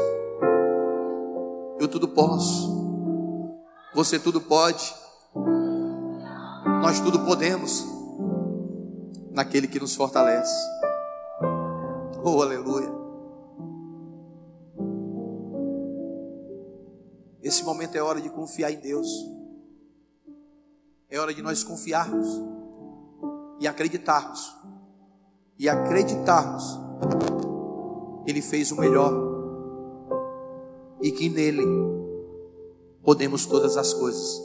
eu 1.77 1.89
tudo 1.89 2.07
posso, 2.07 3.03
você 3.93 4.17
tudo 4.17 4.39
pode, 4.39 4.95
nós 6.81 7.01
tudo 7.01 7.19
podemos 7.25 7.94
naquele 9.35 9.67
que 9.67 9.79
nos 9.79 9.95
fortalece. 9.95 10.55
Oh, 12.23 12.41
aleluia. 12.41 12.89
Esse 17.43 17.63
momento 17.63 17.95
é 17.95 18.01
hora 18.01 18.19
de 18.19 18.29
confiar 18.29 18.71
em 18.71 18.79
Deus. 18.79 19.07
É 21.09 21.19
hora 21.19 21.33
de 21.33 21.41
nós 21.41 21.63
confiarmos 21.63 22.27
e 23.59 23.67
acreditarmos. 23.67 24.55
E 25.57 25.69
acreditarmos 25.69 26.79
Ele 28.25 28.41
fez 28.41 28.71
o 28.71 28.79
melhor 28.79 29.13
e 31.01 31.11
que 31.11 31.29
nele 31.29 31.63
podemos 33.03 33.45
todas 33.45 33.77
as 33.77 33.93
coisas. 33.93 34.41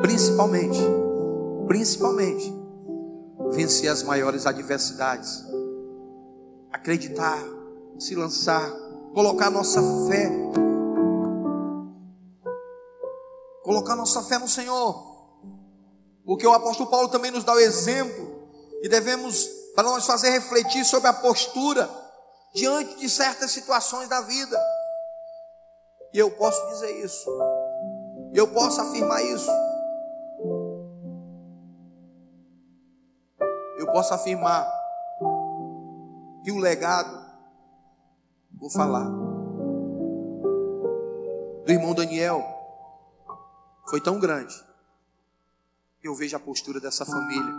principalmente, 0.00 0.80
principalmente, 1.66 2.57
vencer 3.52 3.90
as 3.90 4.02
maiores 4.02 4.46
adversidades, 4.46 5.44
acreditar, 6.72 7.42
se 7.98 8.14
lançar, 8.14 8.70
colocar 9.14 9.50
nossa 9.50 9.80
fé, 10.08 10.30
colocar 13.62 13.96
nossa 13.96 14.22
fé 14.22 14.38
no 14.38 14.48
Senhor, 14.48 15.08
porque 16.24 16.46
o 16.46 16.52
apóstolo 16.52 16.90
Paulo 16.90 17.08
também 17.08 17.30
nos 17.30 17.44
dá 17.44 17.52
o 17.54 17.58
exemplo 17.58 18.48
e 18.82 18.88
devemos, 18.88 19.46
para 19.74 19.84
nós 19.84 20.06
fazer 20.06 20.30
refletir 20.30 20.84
sobre 20.84 21.08
a 21.08 21.12
postura 21.12 21.88
diante 22.54 22.96
de 22.96 23.08
certas 23.08 23.50
situações 23.50 24.08
da 24.08 24.20
vida. 24.20 24.58
E 26.12 26.18
eu 26.18 26.30
posso 26.30 26.66
dizer 26.68 27.04
isso. 27.04 27.30
Eu 28.32 28.48
posso 28.48 28.80
afirmar 28.80 29.22
isso. 29.24 29.50
Posso 33.92 34.14
afirmar 34.14 34.66
que 36.44 36.52
o 36.52 36.58
legado, 36.58 37.26
vou 38.52 38.70
falar, 38.70 39.08
do 41.64 41.72
irmão 41.72 41.94
Daniel 41.94 42.42
foi 43.88 44.00
tão 44.00 44.18
grande 44.18 44.54
que 46.00 46.08
eu 46.08 46.14
vejo 46.14 46.36
a 46.36 46.40
postura 46.40 46.80
dessa 46.80 47.04
família. 47.04 47.54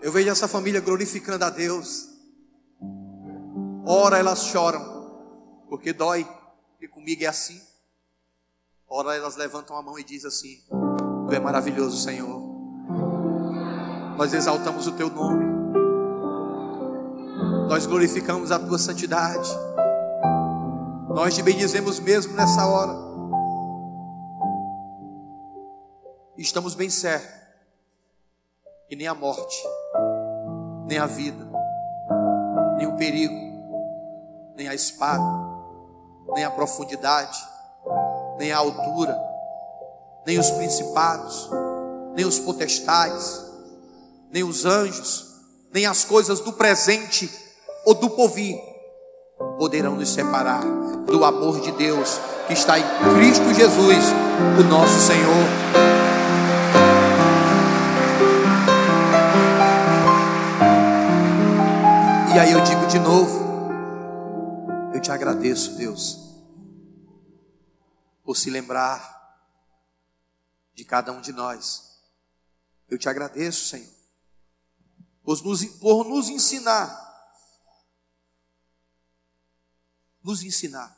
Eu 0.00 0.12
vejo 0.12 0.30
essa 0.30 0.48
família 0.48 0.80
glorificando 0.80 1.44
a 1.44 1.50
Deus. 1.50 2.08
Ora 3.84 4.18
elas 4.18 4.44
choram, 4.44 5.66
porque 5.68 5.92
dói, 5.92 6.28
e 6.80 6.88
comigo 6.88 7.24
é 7.24 7.26
assim. 7.26 7.60
Ora 8.88 9.14
elas 9.16 9.36
levantam 9.36 9.76
a 9.76 9.82
mão 9.82 9.98
e 9.98 10.04
dizem 10.04 10.28
assim: 10.28 10.62
Tu 11.28 11.34
é 11.34 11.40
maravilhoso, 11.40 12.02
Senhor. 12.02 12.37
Nós 14.18 14.34
exaltamos 14.34 14.88
o 14.88 14.92
Teu 14.92 15.08
nome. 15.08 15.44
Nós 17.68 17.86
glorificamos 17.86 18.50
a 18.50 18.58
Tua 18.58 18.76
santidade. 18.76 19.48
Nós 21.08 21.36
te 21.36 21.42
bendizemos 21.42 22.00
mesmo 22.00 22.34
nessa 22.34 22.66
hora. 22.66 22.92
Estamos 26.36 26.74
bem 26.74 26.90
certos 26.90 27.38
que 28.88 28.96
nem 28.96 29.06
a 29.06 29.14
morte, 29.14 29.56
nem 30.88 30.98
a 30.98 31.06
vida, 31.06 31.46
nem 32.76 32.88
o 32.88 32.96
perigo, 32.96 33.34
nem 34.56 34.66
a 34.66 34.74
espada, 34.74 35.22
nem 36.34 36.44
a 36.44 36.50
profundidade, 36.50 37.38
nem 38.36 38.50
a 38.50 38.58
altura, 38.58 39.16
nem 40.26 40.40
os 40.40 40.50
principados, 40.50 41.48
nem 42.16 42.24
os 42.24 42.40
potestades, 42.40 43.47
nem 44.30 44.44
os 44.44 44.64
anjos, 44.64 45.26
nem 45.72 45.86
as 45.86 46.04
coisas 46.04 46.40
do 46.40 46.52
presente 46.52 47.30
ou 47.84 47.94
do 47.94 48.10
porvir 48.10 48.58
poderão 49.58 49.96
nos 49.96 50.08
separar 50.10 50.64
do 51.06 51.24
amor 51.24 51.60
de 51.60 51.72
Deus 51.72 52.18
que 52.46 52.52
está 52.52 52.78
em 52.78 52.84
Cristo 53.14 53.52
Jesus, 53.54 54.04
o 54.58 54.62
nosso 54.64 54.98
Senhor. 55.00 55.48
E 62.34 62.38
aí 62.38 62.52
eu 62.52 62.60
digo 62.62 62.86
de 62.86 62.98
novo, 62.98 63.48
eu 64.94 65.00
te 65.00 65.10
agradeço, 65.10 65.76
Deus, 65.76 66.18
por 68.24 68.36
se 68.36 68.50
lembrar 68.50 69.16
de 70.74 70.84
cada 70.84 71.12
um 71.12 71.20
de 71.20 71.32
nós. 71.32 71.98
Eu 72.88 72.96
te 72.96 73.08
agradeço, 73.08 73.68
Senhor, 73.68 73.97
por 75.80 76.06
nos, 76.06 76.28
ensinar, 76.28 76.88
nos 80.22 80.42
ensinar 80.42 80.96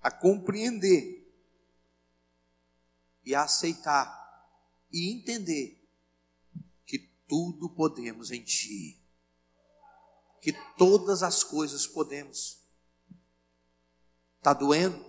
a 0.00 0.10
compreender 0.10 1.26
e 3.24 3.34
a 3.34 3.42
aceitar 3.42 4.24
e 4.92 5.12
entender 5.12 5.82
que 6.84 6.98
tudo 7.26 7.70
podemos 7.70 8.30
em 8.30 8.42
Ti 8.42 9.06
que 10.46 10.52
todas 10.78 11.24
as 11.24 11.42
coisas 11.42 11.88
podemos. 11.88 12.62
Está 14.36 14.52
doendo? 14.52 15.04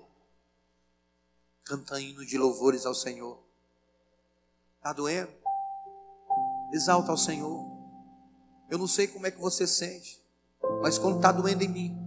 Canta 1.63 2.01
hino 2.01 2.25
de 2.25 2.39
louvores 2.39 2.87
ao 2.87 2.95
Senhor. 2.95 3.39
Está 4.77 4.93
doendo? 4.93 5.31
Exalta 6.73 7.11
ao 7.11 7.17
Senhor. 7.17 7.76
Eu 8.69 8.77
não 8.77 8.87
sei 8.87 9.07
como 9.07 9.25
é 9.25 9.31
que 9.31 9.39
você 9.39 9.65
sente, 9.65 10.21
mas 10.81 10.97
quando 10.97 11.17
está 11.17 11.31
doendo 11.31 11.63
em 11.63 11.69
mim, 11.69 11.97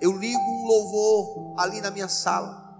eu 0.00 0.12
ligo 0.12 0.38
um 0.38 0.66
louvor 0.66 1.54
ali 1.58 1.80
na 1.80 1.90
minha 1.90 2.08
sala 2.08 2.78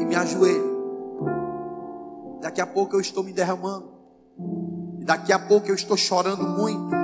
e 0.00 0.04
me 0.06 0.14
ajoelho. 0.14 0.74
Daqui 2.40 2.60
a 2.60 2.66
pouco 2.66 2.96
eu 2.96 3.00
estou 3.00 3.22
me 3.22 3.32
derramando. 3.32 3.92
Daqui 5.04 5.32
a 5.32 5.38
pouco 5.38 5.68
eu 5.68 5.74
estou 5.74 5.96
chorando 5.98 6.46
muito. 6.46 6.94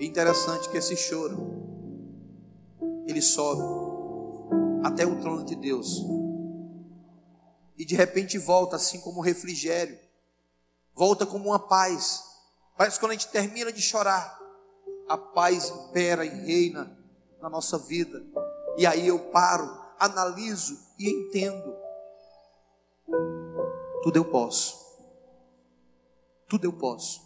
É 0.00 0.04
interessante 0.04 0.68
que 0.68 0.76
esse 0.76 0.96
choro 0.96 1.48
ele 3.04 3.20
sobe 3.20 3.62
até 4.84 5.04
o 5.04 5.20
trono 5.20 5.44
de 5.44 5.56
Deus. 5.56 6.04
E 7.76 7.84
de 7.84 7.96
repente 7.96 8.38
volta 8.38 8.76
assim 8.76 9.00
como 9.00 9.18
um 9.18 9.22
refrigério. 9.22 9.98
Volta 10.98 11.24
como 11.24 11.50
uma 11.50 11.58
paz. 11.58 12.24
Parece 12.76 12.96
que 12.96 13.00
quando 13.00 13.12
a 13.12 13.14
gente 13.14 13.28
termina 13.28 13.72
de 13.72 13.80
chorar, 13.80 14.38
a 15.08 15.16
paz 15.16 15.70
impera 15.70 16.24
e 16.24 16.28
reina 16.28 16.98
na 17.40 17.48
nossa 17.48 17.78
vida. 17.78 18.22
E 18.76 18.86
aí 18.86 19.06
eu 19.06 19.30
paro, 19.30 19.66
analiso 19.98 20.76
e 20.98 21.08
entendo. 21.08 21.74
Tudo 24.02 24.16
eu 24.16 24.24
posso 24.24 24.88
tudo 26.48 26.64
eu 26.64 26.72
posso, 26.72 27.20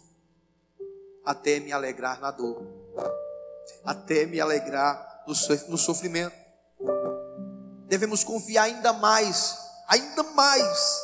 até 1.25 1.59
me 1.59 1.71
alegrar 1.71 2.19
na 2.19 2.29
dor, 2.29 2.61
até 3.85 4.25
me 4.25 4.39
alegrar 4.41 5.23
no 5.25 5.77
sofrimento. 5.77 6.35
Devemos 7.87 8.23
confiar 8.23 8.63
ainda 8.63 8.91
mais, 8.91 9.57
ainda 9.87 10.23
mais 10.23 11.01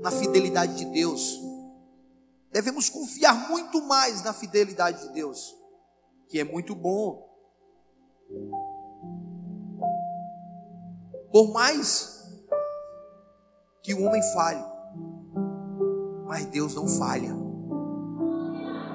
na 0.00 0.10
fidelidade 0.10 0.74
de 0.76 0.84
Deus. 0.86 1.40
Devemos 2.52 2.88
confiar 2.88 3.48
muito 3.48 3.80
mais 3.82 4.22
na 4.22 4.32
fidelidade 4.32 5.06
de 5.06 5.14
Deus, 5.14 5.54
que 6.28 6.38
é 6.40 6.44
muito 6.44 6.74
bom. 6.74 7.28
Por 11.30 11.52
mais 11.52 12.28
que 13.82 13.94
o 13.94 14.02
homem 14.02 14.22
falhe, 14.34 14.64
mas 16.26 16.46
Deus 16.46 16.74
não 16.74 16.88
falha. 16.88 17.34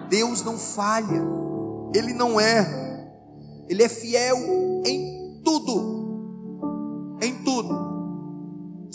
Deus 0.09 0.43
não 0.43 0.57
falha. 0.57 1.21
Ele 1.93 2.13
não 2.13 2.39
é. 2.39 2.85
Ele 3.67 3.83
é 3.83 3.89
fiel 3.89 4.37
em 4.85 5.41
tudo. 5.43 5.94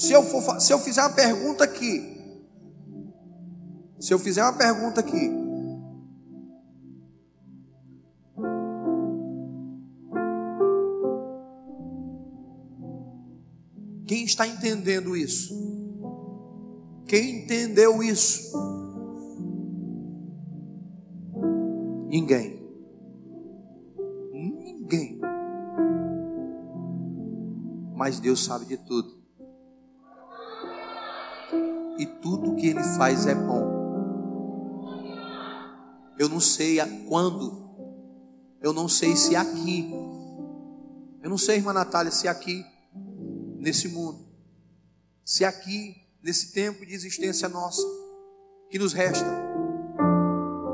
Se 0.00 0.14
eu, 0.14 0.22
for, 0.22 0.58
se 0.58 0.72
eu 0.72 0.78
fizer 0.78 1.02
uma 1.02 1.10
pergunta 1.10 1.62
aqui. 1.62 2.16
Se 3.98 4.14
eu 4.14 4.18
fizer 4.18 4.42
uma 4.42 4.54
pergunta 4.54 4.98
aqui. 4.98 5.30
Quem 14.06 14.24
está 14.24 14.46
entendendo 14.46 15.14
isso? 15.14 15.52
Quem 17.06 17.42
entendeu 17.42 18.02
isso? 18.02 18.56
Ninguém. 22.08 22.58
Ninguém. 24.32 25.20
Mas 27.94 28.18
Deus 28.18 28.42
sabe 28.42 28.64
de 28.64 28.78
tudo. 28.78 29.19
E 32.00 32.06
tudo 32.06 32.56
que 32.56 32.66
Ele 32.66 32.82
faz 32.96 33.26
é 33.26 33.34
bom. 33.34 33.78
Eu 36.18 36.30
não 36.30 36.40
sei 36.40 36.80
a 36.80 36.88
quando. 37.06 37.68
Eu 38.62 38.72
não 38.72 38.88
sei 38.88 39.14
se 39.14 39.36
aqui. 39.36 39.92
Eu 41.22 41.28
não 41.28 41.36
sei, 41.36 41.56
irmã 41.56 41.74
Natália, 41.74 42.10
se 42.10 42.26
aqui, 42.26 42.64
nesse 43.58 43.88
mundo. 43.88 44.26
Se 45.22 45.44
aqui 45.44 45.94
nesse 46.22 46.54
tempo 46.54 46.86
de 46.86 46.94
existência 46.94 47.50
nossa 47.50 47.86
que 48.70 48.78
nos 48.78 48.94
resta, 48.94 49.26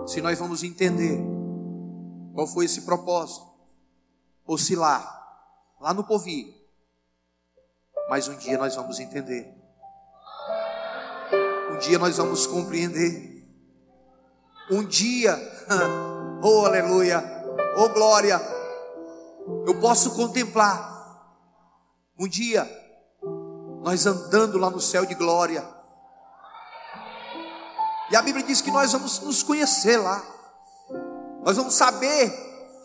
se 0.06 0.22
nós 0.22 0.38
vamos 0.38 0.62
entender 0.62 1.20
qual 2.34 2.46
foi 2.46 2.66
esse 2.66 2.82
propósito, 2.82 3.44
ou 4.46 4.56
se 4.56 4.76
lá 4.76 5.12
lá 5.80 5.92
no 5.92 6.04
povinho. 6.04 6.54
Mas 8.08 8.28
um 8.28 8.36
dia 8.36 8.56
nós 8.56 8.76
vamos 8.76 9.00
entender. 9.00 9.55
Um 11.76 11.78
dia 11.78 11.98
nós 11.98 12.16
vamos 12.16 12.46
compreender. 12.46 13.46
Um 14.70 14.82
dia, 14.82 15.36
oh 16.42 16.64
aleluia, 16.64 17.22
oh 17.76 17.90
glória, 17.90 18.40
eu 19.66 19.78
posso 19.78 20.14
contemplar. 20.14 20.96
Um 22.18 22.26
dia, 22.26 22.66
nós 23.82 24.06
andando 24.06 24.56
lá 24.56 24.70
no 24.70 24.80
céu 24.80 25.04
de 25.04 25.14
glória. 25.14 25.68
E 28.10 28.16
a 28.16 28.22
Bíblia 28.22 28.46
diz 28.46 28.62
que 28.62 28.70
nós 28.70 28.92
vamos 28.92 29.20
nos 29.20 29.42
conhecer 29.42 29.98
lá. 29.98 30.24
Nós 31.42 31.58
vamos 31.58 31.74
saber 31.74 32.32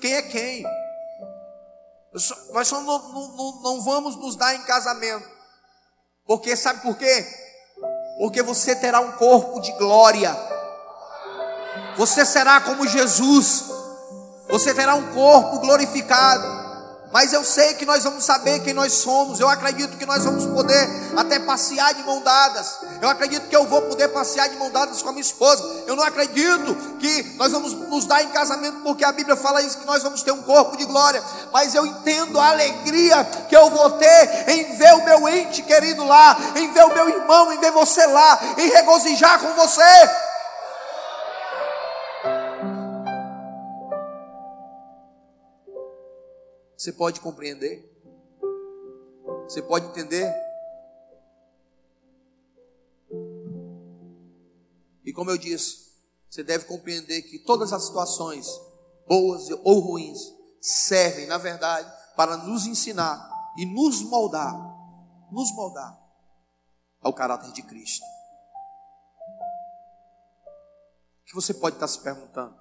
quem 0.01 0.15
é 0.15 0.21
quem. 0.21 0.65
Nós 2.51 2.67
só 2.67 2.81
não, 2.81 2.99
não, 3.13 3.61
não 3.61 3.81
vamos 3.81 4.17
nos 4.17 4.35
dar 4.35 4.53
em 4.53 4.63
casamento. 4.63 5.29
Porque 6.25 6.57
sabe 6.57 6.81
por 6.81 6.97
quê? 6.97 7.50
Porque 8.17 8.41
você 8.41 8.75
terá 8.75 8.99
um 8.99 9.13
corpo 9.13 9.59
de 9.59 9.71
glória. 9.73 10.35
Você 11.97 12.25
será 12.25 12.61
como 12.61 12.87
Jesus. 12.87 13.65
Você 14.49 14.73
terá 14.73 14.95
um 14.95 15.13
corpo 15.13 15.59
glorificado. 15.59 16.60
Mas 17.11 17.33
eu 17.33 17.43
sei 17.43 17.73
que 17.73 17.85
nós 17.85 18.03
vamos 18.03 18.23
saber 18.23 18.59
quem 18.59 18.73
nós 18.73 18.93
somos. 18.93 19.39
Eu 19.39 19.49
acredito 19.49 19.97
que 19.97 20.05
nós 20.05 20.23
vamos 20.23 20.45
poder 20.45 20.89
até 21.17 21.39
passear 21.39 21.93
de 21.93 22.03
mão 22.03 22.21
dadas. 22.21 22.77
Eu 23.01 23.09
acredito 23.09 23.47
que 23.49 23.55
eu 23.55 23.65
vou 23.65 23.81
poder 23.81 24.07
passear 24.09 24.47
de 24.47 24.55
mão 24.55 24.71
dadas 24.71 25.01
com 25.01 25.09
a 25.09 25.11
minha 25.11 25.21
esposa. 25.21 25.83
Eu 25.85 25.95
não 25.95 26.03
acredito 26.03 26.73
que 26.99 27.23
nós 27.37 27.51
vamos 27.51 27.73
nos 27.73 28.05
dar 28.05 28.23
em 28.23 28.29
casamento 28.29 28.79
porque 28.79 29.03
a 29.03 29.11
Bíblia 29.11 29.35
fala 29.35 29.61
isso 29.61 29.77
que 29.77 29.85
nós 29.85 30.01
vamos 30.01 30.23
ter 30.23 30.31
um 30.31 30.41
corpo 30.41 30.77
de 30.77 30.85
glória. 30.85 31.21
Mas 31.51 31.75
eu 31.75 31.85
entendo 31.85 32.39
a 32.39 32.49
alegria 32.49 33.25
que 33.49 33.55
eu 33.55 33.69
vou 33.69 33.89
ter 33.91 34.49
em 34.49 34.75
ver 34.77 34.93
o 34.93 35.03
meu 35.03 35.27
ente 35.27 35.61
querido 35.63 36.05
lá, 36.05 36.37
em 36.55 36.71
ver 36.71 36.85
o 36.85 36.93
meu 36.93 37.09
irmão, 37.09 37.51
em 37.51 37.59
ver 37.59 37.71
você 37.71 38.05
lá, 38.05 38.39
em 38.57 38.69
regozijar 38.69 39.39
com 39.39 39.53
você. 39.53 40.30
Você 46.81 46.91
pode 46.91 47.21
compreender? 47.21 47.87
Você 49.43 49.61
pode 49.61 49.85
entender? 49.85 50.33
E 55.05 55.13
como 55.13 55.29
eu 55.29 55.37
disse, 55.37 55.91
você 56.27 56.43
deve 56.43 56.65
compreender 56.65 57.21
que 57.21 57.37
todas 57.37 57.71
as 57.71 57.83
situações, 57.83 58.47
boas 59.07 59.47
ou 59.63 59.79
ruins, 59.79 60.33
servem, 60.59 61.27
na 61.27 61.37
verdade, 61.37 61.87
para 62.15 62.35
nos 62.35 62.65
ensinar 62.65 63.29
e 63.59 63.65
nos 63.67 64.01
moldar, 64.01 64.51
nos 65.31 65.53
moldar 65.53 66.03
ao 66.99 67.13
caráter 67.13 67.51
de 67.51 67.61
Cristo. 67.61 68.03
O 71.21 71.25
que 71.25 71.35
você 71.35 71.53
pode 71.53 71.75
estar 71.75 71.87
se 71.87 72.01
perguntando? 72.01 72.59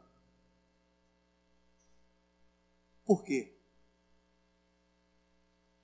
Por 3.07 3.25
quê? 3.25 3.60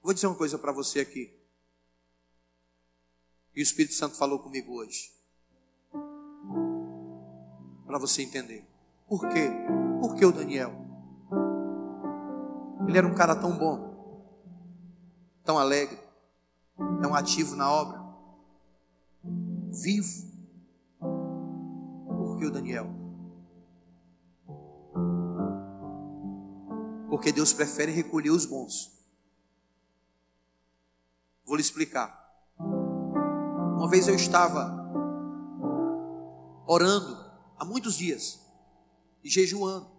Vou 0.07 0.15
dizer 0.15 0.29
uma 0.29 0.37
coisa 0.37 0.57
para 0.57 0.71
você 0.71 1.01
aqui. 1.01 1.37
E 3.57 3.61
o 3.61 3.61
Espírito 3.61 3.93
Santo 3.93 4.15
falou 4.15 4.39
comigo 4.39 4.73
hoje. 4.73 5.11
Para 7.85 7.99
você 7.99 8.23
entender. 8.23 8.65
Por 9.09 9.29
quê? 9.29 9.51
Por 10.01 10.15
que 10.15 10.25
o 10.25 10.31
Daniel? 10.31 10.73
Ele 12.87 12.97
era 12.97 13.05
um 13.05 13.17
cara 13.17 13.35
tão 13.35 13.59
bom, 13.59 14.23
tão 15.43 15.59
alegre, 15.59 15.99
tão 17.03 17.13
ativo 17.13 17.57
na 17.57 17.69
obra, 17.69 18.01
vivo. 19.73 20.25
Por 21.01 22.39
que 22.39 22.45
o 22.45 22.53
Daniel? 22.53 22.87
Porque 27.11 27.33
Deus 27.33 27.53
prefere 27.53 27.91
recolher 27.91 28.31
os 28.31 28.47
bons 28.47 28.96
Vou 31.47 31.57
lhe 31.57 31.63
explicar. 31.63 32.27
Uma 32.59 33.89
vez 33.89 34.09
eu 34.09 34.17
estava 34.17 34.75
orando 36.67 37.25
há 37.57 37.65
muitos 37.65 37.97
dias 37.97 38.41
e 39.23 39.31
jejuando 39.31 39.97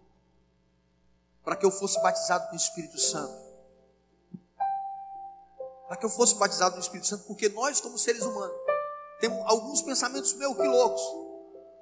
para 1.42 1.56
que 1.56 1.64
eu 1.64 1.70
fosse 1.70 1.98
batizado 2.02 2.46
com 2.48 2.52
o 2.52 2.56
Espírito 2.56 2.98
Santo. 2.98 3.48
Para 5.88 5.96
que 5.96 6.04
eu 6.04 6.10
fosse 6.10 6.34
batizado 6.34 6.74
no 6.74 6.82
Espírito 6.82 7.06
Santo, 7.06 7.24
porque 7.24 7.48
nós, 7.48 7.80
como 7.80 7.96
seres 7.96 8.22
humanos, 8.22 8.54
temos 9.18 9.42
alguns 9.46 9.80
pensamentos 9.80 10.34
meio 10.34 10.54
que 10.54 10.68
loucos, 10.68 11.00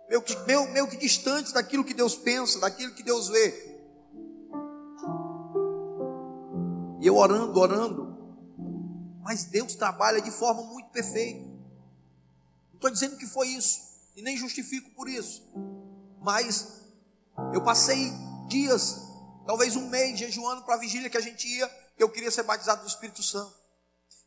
meio 0.09 0.22
que, 0.22 0.37
meio, 0.46 0.68
meio 0.68 0.87
que 0.87 0.96
distantes 0.96 1.52
daquilo 1.52 1.85
que 1.85 1.92
Deus 1.92 2.14
pensa, 2.14 2.61
daquilo 2.61 2.94
que 2.94 3.02
Deus 3.02 3.29
vê. 3.29 3.81
E 7.00 7.07
eu 7.09 7.16
orando, 7.16 7.59
orando, 7.59 8.05
mas 9.26 9.42
Deus 9.42 9.74
trabalha 9.74 10.20
de 10.20 10.30
forma 10.30 10.62
muito 10.62 10.88
perfeita. 10.90 11.40
Não 11.40 12.76
estou 12.76 12.88
dizendo 12.88 13.16
que 13.16 13.26
foi 13.26 13.48
isso, 13.48 13.80
e 14.14 14.22
nem 14.22 14.36
justifico 14.36 14.88
por 14.90 15.08
isso. 15.08 15.42
Mas 16.20 16.84
eu 17.52 17.60
passei 17.60 18.12
dias, 18.46 19.00
talvez 19.44 19.74
um 19.74 19.88
mês, 19.88 20.16
jejuando 20.16 20.62
para 20.62 20.76
a 20.76 20.78
vigília 20.78 21.10
que 21.10 21.16
a 21.16 21.20
gente 21.20 21.44
ia, 21.48 21.66
que 21.96 22.04
eu 22.04 22.08
queria 22.08 22.30
ser 22.30 22.44
batizado 22.44 22.82
do 22.82 22.86
Espírito 22.86 23.20
Santo. 23.20 23.52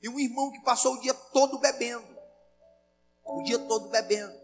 E 0.02 0.10
um 0.10 0.20
irmão 0.20 0.52
que 0.52 0.60
passou 0.64 0.96
o 0.96 1.00
dia 1.00 1.14
todo 1.14 1.60
bebendo. 1.60 2.06
O 3.24 3.42
dia 3.44 3.58
todo 3.58 3.88
bebendo. 3.88 4.38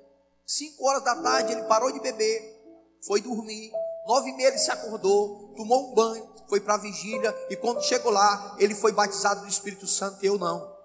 Cinco 0.46 0.88
horas 0.88 1.04
da 1.04 1.22
tarde 1.22 1.52
ele 1.52 1.64
parou 1.64 1.92
de 1.92 2.00
beber, 2.00 2.64
foi 3.06 3.20
dormir. 3.20 3.74
Nove 4.08 4.30
e 4.30 4.34
meia 4.36 4.50
ele 4.50 4.58
se 4.58 4.72
acordou, 4.72 5.54
tomou 5.56 5.92
um 5.92 5.96
banho, 5.96 6.30
foi 6.48 6.60
para 6.60 6.76
a 6.76 6.78
vigília 6.78 7.36
e 7.50 7.56
quando 7.56 7.82
chegou 7.82 8.12
lá, 8.12 8.56
ele 8.60 8.76
foi 8.76 8.92
batizado 8.92 9.42
no 9.42 9.48
Espírito 9.48 9.88
Santo 9.88 10.24
e 10.24 10.28
eu 10.28 10.38
não. 10.38 10.76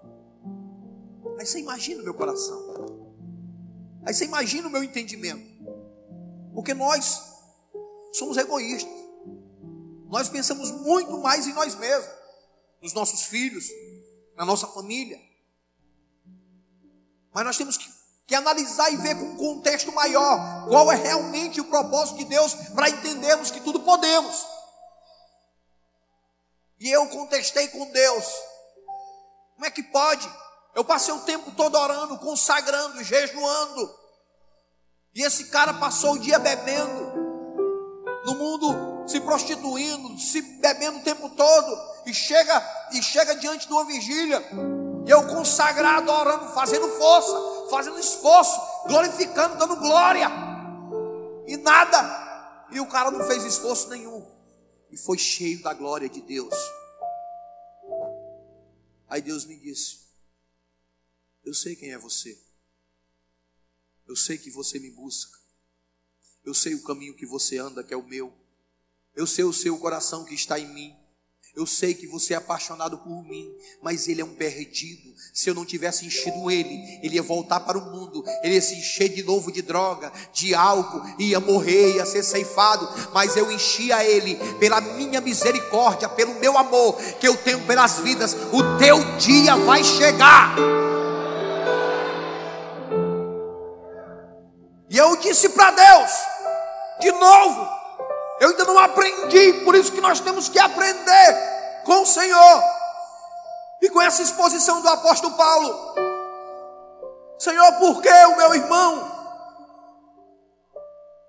Aí 1.39 1.45
você 1.45 1.59
imagina 1.59 2.01
o 2.01 2.03
meu 2.03 2.13
coração. 2.13 2.59
Aí 4.05 4.13
você 4.13 4.25
imagina 4.25 4.67
o 4.67 4.71
meu 4.71 4.83
entendimento. 4.83 5.51
Porque 6.53 6.73
nós 6.73 7.21
somos 8.13 8.37
egoístas. 8.37 8.91
Nós 10.07 10.27
pensamos 10.27 10.71
muito 10.71 11.17
mais 11.19 11.47
em 11.47 11.53
nós 11.53 11.75
mesmos, 11.75 12.11
nos 12.81 12.93
nossos 12.93 13.23
filhos, 13.23 13.69
na 14.35 14.45
nossa 14.45 14.67
família. 14.67 15.19
Mas 17.33 17.45
nós 17.45 17.57
temos 17.57 17.77
que, 17.77 17.89
que 18.31 18.35
analisar 18.35 18.89
e 18.93 18.95
ver 18.95 19.15
com 19.15 19.25
um 19.25 19.35
contexto 19.35 19.91
maior 19.91 20.65
qual 20.69 20.89
é 20.89 20.95
realmente 20.95 21.59
o 21.59 21.65
propósito 21.65 22.19
de 22.19 22.23
Deus 22.23 22.53
para 22.73 22.87
entendermos 22.87 23.51
que 23.51 23.59
tudo 23.59 23.81
podemos. 23.81 24.47
E 26.79 26.89
eu 26.89 27.05
contestei 27.09 27.67
com 27.67 27.91
Deus: 27.91 28.25
como 29.55 29.65
é 29.65 29.69
que 29.69 29.83
pode? 29.83 30.33
Eu 30.73 30.85
passei 30.85 31.13
o 31.13 31.19
tempo 31.23 31.51
todo 31.51 31.77
orando, 31.77 32.17
consagrando, 32.19 33.03
jejuando. 33.03 33.99
E 35.13 35.23
esse 35.23 35.49
cara 35.49 35.73
passou 35.73 36.13
o 36.13 36.19
dia 36.19 36.39
bebendo, 36.39 37.13
no 38.23 38.35
mundo 38.35 39.09
se 39.09 39.19
prostituindo, 39.19 40.17
se 40.17 40.41
bebendo 40.41 40.99
o 40.99 41.03
tempo 41.03 41.27
todo, 41.31 41.77
e 42.05 42.13
chega 42.13 42.87
e 42.93 43.03
chega 43.03 43.35
diante 43.35 43.67
de 43.67 43.73
uma 43.73 43.83
vigília, 43.83 44.41
e 45.05 45.09
eu 45.11 45.27
consagrado, 45.27 46.09
orando, 46.09 46.53
fazendo 46.53 46.87
força, 46.97 47.60
fazendo 47.71 47.97
esforço, 47.97 48.59
glorificando, 48.87 49.57
dando 49.57 49.77
glória, 49.77 50.27
e 51.47 51.57
nada, 51.57 52.67
e 52.71 52.79
o 52.79 52.87
cara 52.87 53.09
não 53.09 53.25
fez 53.25 53.43
esforço 53.43 53.89
nenhum 53.89 54.29
e 54.91 54.97
foi 54.97 55.17
cheio 55.17 55.61
da 55.63 55.73
glória 55.73 56.09
de 56.09 56.21
Deus. 56.21 56.53
Aí 59.07 59.21
Deus 59.21 59.45
me 59.45 59.57
disse: 59.57 60.01
Eu 61.43 61.53
sei 61.53 61.75
quem 61.75 61.91
é 61.91 61.97
você. 61.97 62.39
Eu 64.07 64.15
sei 64.15 64.37
que 64.37 64.51
você 64.51 64.77
me 64.77 64.91
busca. 64.91 65.39
Eu 66.43 66.53
sei 66.53 66.75
o 66.75 66.83
caminho 66.83 67.15
que 67.15 67.25
você 67.25 67.57
anda, 67.57 67.83
que 67.83 67.93
é 67.93 67.97
o 67.97 68.03
meu. 68.03 68.33
Eu 69.15 69.25
sei 69.25 69.45
o 69.45 69.53
seu 69.53 69.77
coração 69.77 70.25
que 70.25 70.33
está 70.33 70.59
em 70.59 70.67
mim. 70.67 71.00
Eu 71.55 71.65
sei 71.65 71.93
que 71.93 72.07
você 72.07 72.33
é 72.33 72.37
apaixonado 72.37 72.97
por 72.99 73.23
mim, 73.23 73.51
mas 73.81 74.07
ele 74.07 74.21
é 74.21 74.25
um 74.25 74.33
perdido. 74.33 75.13
Se 75.33 75.49
eu 75.49 75.53
não 75.53 75.65
tivesse 75.65 76.05
enchido 76.05 76.49
ele, 76.49 76.99
ele 77.03 77.15
ia 77.15 77.21
voltar 77.21 77.59
para 77.59 77.77
o 77.77 77.91
mundo, 77.91 78.23
ele 78.41 78.55
ia 78.55 78.61
se 78.61 78.75
encher 78.75 79.09
de 79.09 79.21
novo 79.21 79.51
de 79.51 79.61
droga, 79.61 80.11
de 80.33 80.55
álcool, 80.55 81.03
ia 81.19 81.41
morrer, 81.41 81.95
ia 81.95 82.05
ser 82.05 82.23
ceifado. 82.23 82.87
Mas 83.13 83.35
eu 83.35 83.51
enchia 83.51 84.03
ele 84.05 84.35
pela 84.59 84.79
minha 84.79 85.19
misericórdia, 85.19 86.07
pelo 86.07 86.35
meu 86.35 86.57
amor 86.57 86.95
que 87.19 87.27
eu 87.27 87.35
tenho 87.35 87.59
pelas 87.65 87.99
vidas. 87.99 88.33
O 88.53 88.77
teu 88.77 89.17
dia 89.17 89.57
vai 89.57 89.83
chegar. 89.83 90.55
E 94.89 94.97
eu 94.97 95.17
disse 95.17 95.49
para 95.49 95.71
Deus, 95.71 96.11
de 97.01 97.11
novo, 97.11 97.80
eu 98.41 98.49
ainda 98.49 98.65
não 98.65 98.79
aprendi, 98.79 99.53
por 99.63 99.75
isso 99.75 99.91
que 99.91 100.01
nós 100.01 100.19
temos 100.19 100.49
que 100.49 100.57
aprender 100.57 101.81
com 101.85 102.01
o 102.01 102.05
Senhor. 102.07 102.63
E 103.79 103.87
com 103.87 104.01
essa 104.01 104.23
exposição 104.23 104.81
do 104.81 104.89
apóstolo 104.89 105.35
Paulo, 105.35 105.95
Senhor, 107.37 107.71
por 107.73 108.01
que 108.01 108.09
o 108.09 108.37
meu 108.37 108.55
irmão 108.55 109.11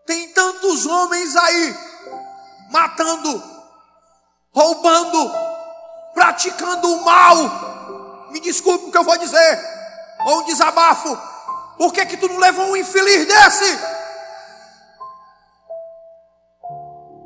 tem 0.07 0.29
tantos 0.29 0.87
homens 0.87 1.37
aí 1.37 1.77
matando, 2.71 3.43
roubando, 4.51 5.31
praticando 6.15 6.95
o 6.95 7.05
mal? 7.05 8.31
Me 8.31 8.41
desculpe 8.41 8.87
o 8.87 8.91
que 8.91 8.97
eu 8.97 9.05
vou 9.05 9.19
dizer, 9.19 9.61
ou 10.29 10.41
um 10.41 10.45
desabafo. 10.45 11.15
Por 11.77 11.93
que 11.93 12.07
que 12.07 12.17
tu 12.17 12.27
não 12.27 12.39
levou 12.39 12.69
um 12.69 12.77
infeliz 12.77 13.27
desse? 13.27 13.92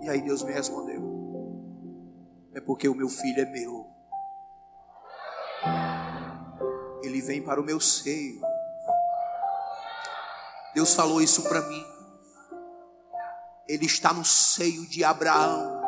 E 0.07 0.09
aí 0.09 0.23
Deus 0.23 0.45
me 0.45 0.53
respondeu: 0.53 1.03
É 2.55 2.61
porque 2.61 2.89
o 2.89 2.95
meu 2.95 3.09
filho 3.09 3.43
é 3.43 3.45
meu. 3.45 3.91
Ele 7.03 7.21
vem 7.21 7.43
para 7.43 7.61
o 7.61 7.65
meu 7.65 7.81
seio. 7.81 8.41
Deus 10.73 10.95
falou 10.95 11.21
isso 11.21 11.43
para 11.43 11.61
mim. 11.63 11.85
Ele 13.67 13.87
está 13.87 14.13
no 14.13 14.25
seio 14.25 14.87
de 14.87 15.03
Abraão. 15.03 15.83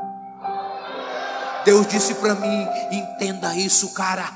Deus 1.64 1.86
disse 1.86 2.16
para 2.16 2.34
mim: 2.34 2.66
entenda 2.90 3.54
isso, 3.54 3.94
cara. 3.94 4.28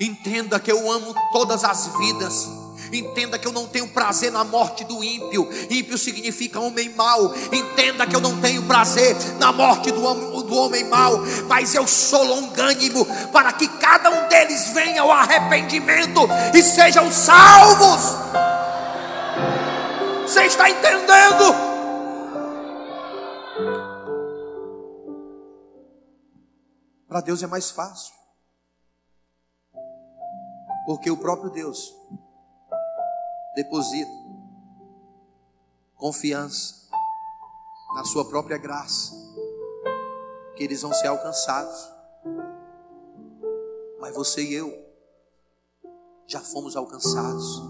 Entenda 0.00 0.58
que 0.58 0.72
eu 0.72 0.90
amo 0.90 1.14
todas 1.32 1.62
as 1.62 1.86
vidas. 1.96 2.57
Entenda 2.92 3.38
que 3.38 3.46
eu 3.46 3.52
não 3.52 3.66
tenho 3.66 3.88
prazer 3.88 4.32
na 4.32 4.44
morte 4.44 4.84
do 4.84 5.02
ímpio. 5.02 5.48
Ímpio 5.70 5.98
significa 5.98 6.60
homem 6.60 6.88
mau. 6.90 7.34
Entenda 7.52 8.06
que 8.06 8.16
eu 8.16 8.20
não 8.20 8.40
tenho 8.40 8.62
prazer 8.64 9.16
na 9.38 9.52
morte 9.52 9.90
do 9.90 10.02
homem, 10.02 10.42
do 10.42 10.54
homem 10.54 10.84
mau. 10.84 11.18
Mas 11.46 11.74
eu 11.74 11.86
sou 11.86 12.22
longânimo 12.24 13.04
para 13.32 13.52
que 13.52 13.68
cada 13.68 14.10
um 14.10 14.28
deles 14.28 14.68
venha 14.70 15.02
ao 15.02 15.10
arrependimento 15.10 16.28
e 16.54 16.62
sejam 16.62 17.10
salvos. 17.12 18.16
Você 20.22 20.44
está 20.44 20.68
entendendo? 20.68 21.68
Para 27.08 27.22
Deus 27.22 27.42
é 27.42 27.46
mais 27.46 27.70
fácil. 27.70 28.12
Porque 30.84 31.10
o 31.10 31.16
próprio 31.16 31.50
Deus 31.50 31.97
deposita 33.58 34.08
confiança 35.96 36.88
na 37.92 38.04
sua 38.04 38.24
própria 38.24 38.56
graça, 38.56 39.12
que 40.54 40.62
eles 40.62 40.80
vão 40.80 40.92
ser 40.92 41.08
alcançados. 41.08 41.90
Mas 43.98 44.14
você 44.14 44.42
e 44.42 44.54
eu 44.54 44.72
já 46.24 46.38
fomos 46.38 46.76
alcançados. 46.76 47.60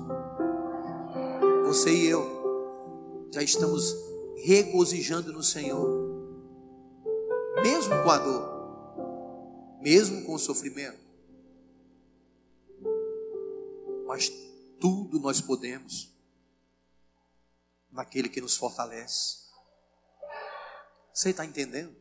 Você 1.64 1.90
e 1.90 2.06
eu 2.06 2.22
já 3.32 3.42
estamos 3.42 3.96
regozijando 4.44 5.32
no 5.32 5.42
Senhor, 5.42 5.88
mesmo 7.62 7.94
com 8.02 8.10
a 8.10 8.18
dor, 8.18 9.78
mesmo 9.80 10.22
com 10.26 10.34
o 10.34 10.38
sofrimento. 10.38 10.98
Mas 14.06 14.47
tudo 14.80 15.18
nós 15.18 15.40
podemos 15.40 16.12
naquele 17.90 18.28
que 18.28 18.40
nos 18.40 18.56
fortalece. 18.56 19.48
Você 21.12 21.30
está 21.30 21.44
entendendo? 21.44 21.96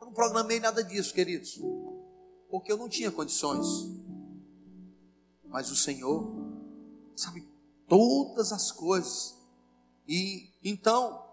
Eu 0.00 0.06
não 0.06 0.12
programei 0.12 0.58
nada 0.60 0.82
disso, 0.82 1.12
queridos, 1.12 1.60
porque 2.50 2.72
eu 2.72 2.76
não 2.76 2.88
tinha 2.88 3.10
condições. 3.10 3.66
Mas 5.44 5.70
o 5.70 5.76
Senhor 5.76 6.32
sabe 7.16 7.46
todas 7.86 8.52
as 8.52 8.72
coisas 8.72 9.40
e 10.06 10.50
então, 10.62 11.24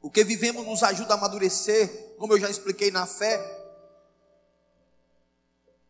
o 0.00 0.10
que 0.10 0.22
vivemos 0.22 0.66
nos 0.66 0.82
ajuda 0.82 1.14
a 1.14 1.16
amadurecer, 1.16 2.14
como 2.18 2.34
eu 2.34 2.40
já 2.40 2.50
expliquei 2.50 2.90
na 2.90 3.06
fé, 3.06 3.40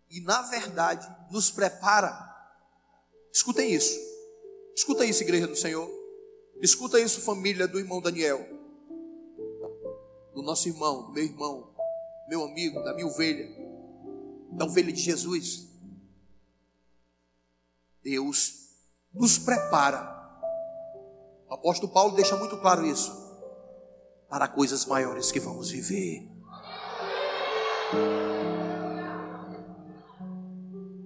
e 0.08 0.20
na 0.20 0.42
verdade 0.42 1.08
nos 1.30 1.50
prepara. 1.50 2.31
Escutem 3.32 3.72
isso, 3.72 3.98
escuta 4.76 5.04
isso, 5.04 5.22
igreja 5.22 5.46
do 5.46 5.56
Senhor, 5.56 5.88
escuta 6.60 7.00
isso, 7.00 7.20
família 7.22 7.66
do 7.66 7.78
irmão 7.78 8.00
Daniel, 8.00 8.46
do 10.34 10.42
nosso 10.42 10.68
irmão, 10.68 11.06
do 11.06 11.12
meu 11.12 11.24
irmão, 11.24 11.74
meu 12.28 12.44
amigo, 12.44 12.82
da 12.82 12.94
minha 12.94 13.06
ovelha, 13.06 13.48
da 14.52 14.64
ovelha 14.64 14.92
de 14.92 15.00
Jesus. 15.00 15.68
Deus 18.02 18.68
nos 19.12 19.38
prepara 19.38 20.12
o 21.52 21.54
apóstolo 21.54 21.92
Paulo 21.92 22.16
deixa 22.16 22.34
muito 22.34 22.56
claro 22.56 22.86
isso. 22.86 23.12
Para 24.26 24.48
coisas 24.48 24.86
maiores 24.86 25.30
que 25.30 25.38
vamos 25.38 25.70
viver. 25.70 26.26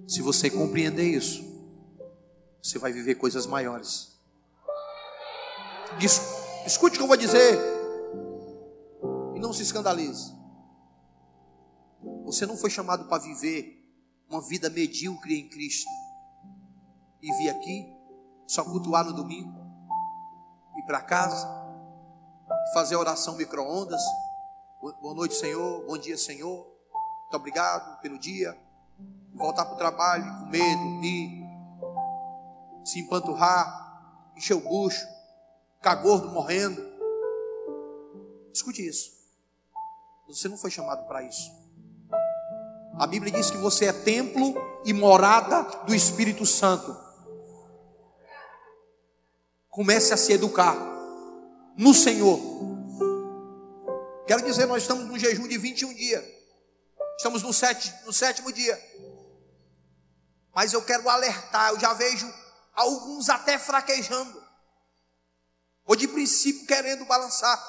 Se 0.07 0.21
você 0.21 0.49
compreender 0.49 1.03
isso, 1.03 1.43
você 2.67 2.77
vai 2.77 2.91
viver 2.91 3.15
coisas 3.15 3.45
maiores. 3.45 4.19
Escute 6.65 6.95
o 6.95 6.97
que 6.97 7.03
eu 7.03 7.07
vou 7.07 7.17
dizer. 7.17 7.57
E 9.35 9.39
não 9.39 9.53
se 9.53 9.61
escandalize. 9.61 10.35
Você 12.25 12.45
não 12.45 12.57
foi 12.57 12.69
chamado 12.69 13.07
para 13.07 13.23
viver 13.23 13.73
uma 14.29 14.41
vida 14.41 14.69
medíocre 14.69 15.39
em 15.39 15.47
Cristo. 15.47 15.89
E 17.21 17.31
vir 17.37 17.49
aqui, 17.49 17.87
só 18.45 18.63
cultuar 18.63 19.05
no 19.05 19.13
domingo 19.13 19.67
ir 20.77 20.83
para 20.83 21.01
casa, 21.01 21.47
fazer 22.73 22.95
oração 22.95 23.35
micro-ondas. 23.35 24.01
Boa 25.01 25.15
noite, 25.15 25.33
Senhor. 25.33 25.83
Bom 25.85 25.97
dia, 25.97 26.17
Senhor. 26.17 26.65
Muito 27.21 27.35
obrigado 27.35 27.99
pelo 27.99 28.19
dia. 28.19 28.55
Voltar 29.33 29.65
para 29.65 29.73
o 29.73 29.77
trabalho, 29.77 30.39
comer, 30.39 30.75
dormir, 30.75 31.36
se 32.87 32.99
empanturrar, 32.99 34.31
encher 34.37 34.55
o 34.55 34.61
bucho, 34.61 35.05
ficar 35.75 35.95
gordo 35.95 36.29
morrendo. 36.29 36.81
Escute 38.53 38.87
isso. 38.87 39.11
Você 40.29 40.47
não 40.47 40.57
foi 40.57 40.71
chamado 40.71 41.05
para 41.05 41.21
isso. 41.21 41.51
A 42.97 43.05
Bíblia 43.05 43.31
diz 43.31 43.51
que 43.51 43.57
você 43.57 43.85
é 43.85 43.93
templo 43.93 44.55
e 44.85 44.93
morada 44.93 45.63
do 45.85 45.93
Espírito 45.93 46.45
Santo 46.45 46.97
comece 49.69 50.13
a 50.13 50.17
se 50.17 50.31
educar 50.31 50.75
no 51.77 51.93
Senhor. 51.93 52.39
Quero 54.25 54.43
dizer, 54.43 54.65
nós 54.65 54.83
estamos 54.83 55.05
no 55.05 55.19
jejum 55.19 55.47
de 55.47 55.57
21 55.57 55.93
dias. 55.93 56.25
Estamos 57.17 57.43
no, 57.43 57.51
sete, 57.51 57.93
no 58.05 58.13
sétimo 58.13 58.51
dia. 58.51 58.79
Mas 60.55 60.71
eu 60.71 60.81
quero 60.81 61.07
alertar, 61.09 61.71
eu 61.71 61.79
já 61.79 61.93
vejo 61.93 62.27
alguns 62.77 63.27
até 63.27 63.59
fraquejando. 63.59 64.41
Ou 65.83 65.95
de 65.95 66.07
princípio 66.07 66.65
querendo 66.65 67.03
balançar. 67.05 67.61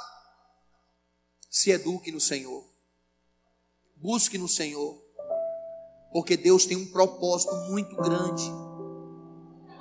Se 1.50 1.70
eduque 1.70 2.12
no 2.12 2.20
Senhor. 2.20 2.64
Busque 3.96 4.38
no 4.38 4.48
Senhor. 4.48 5.02
Porque 6.12 6.36
Deus 6.36 6.64
tem 6.66 6.76
um 6.76 6.90
propósito 6.92 7.54
muito 7.68 7.96
grande 7.96 8.68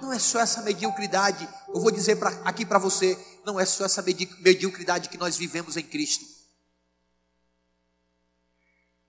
não 0.08 0.14
é 0.14 0.20
só 0.20 0.40
essa 0.40 0.62
mediocridade, 0.62 1.48
eu 1.68 1.82
vou 1.82 1.92
dizer 1.92 2.16
pra, 2.18 2.30
aqui 2.46 2.66
para 2.66 2.80
você, 2.80 3.18
não 3.46 3.60
é 3.60 3.66
só 3.66 3.86
essa 3.86 4.02
mediocridade 4.02 5.10
que 5.10 5.18
nós 5.18 5.36
vivemos 5.38 5.76
em 5.76 5.84
Cristo. 5.84 6.26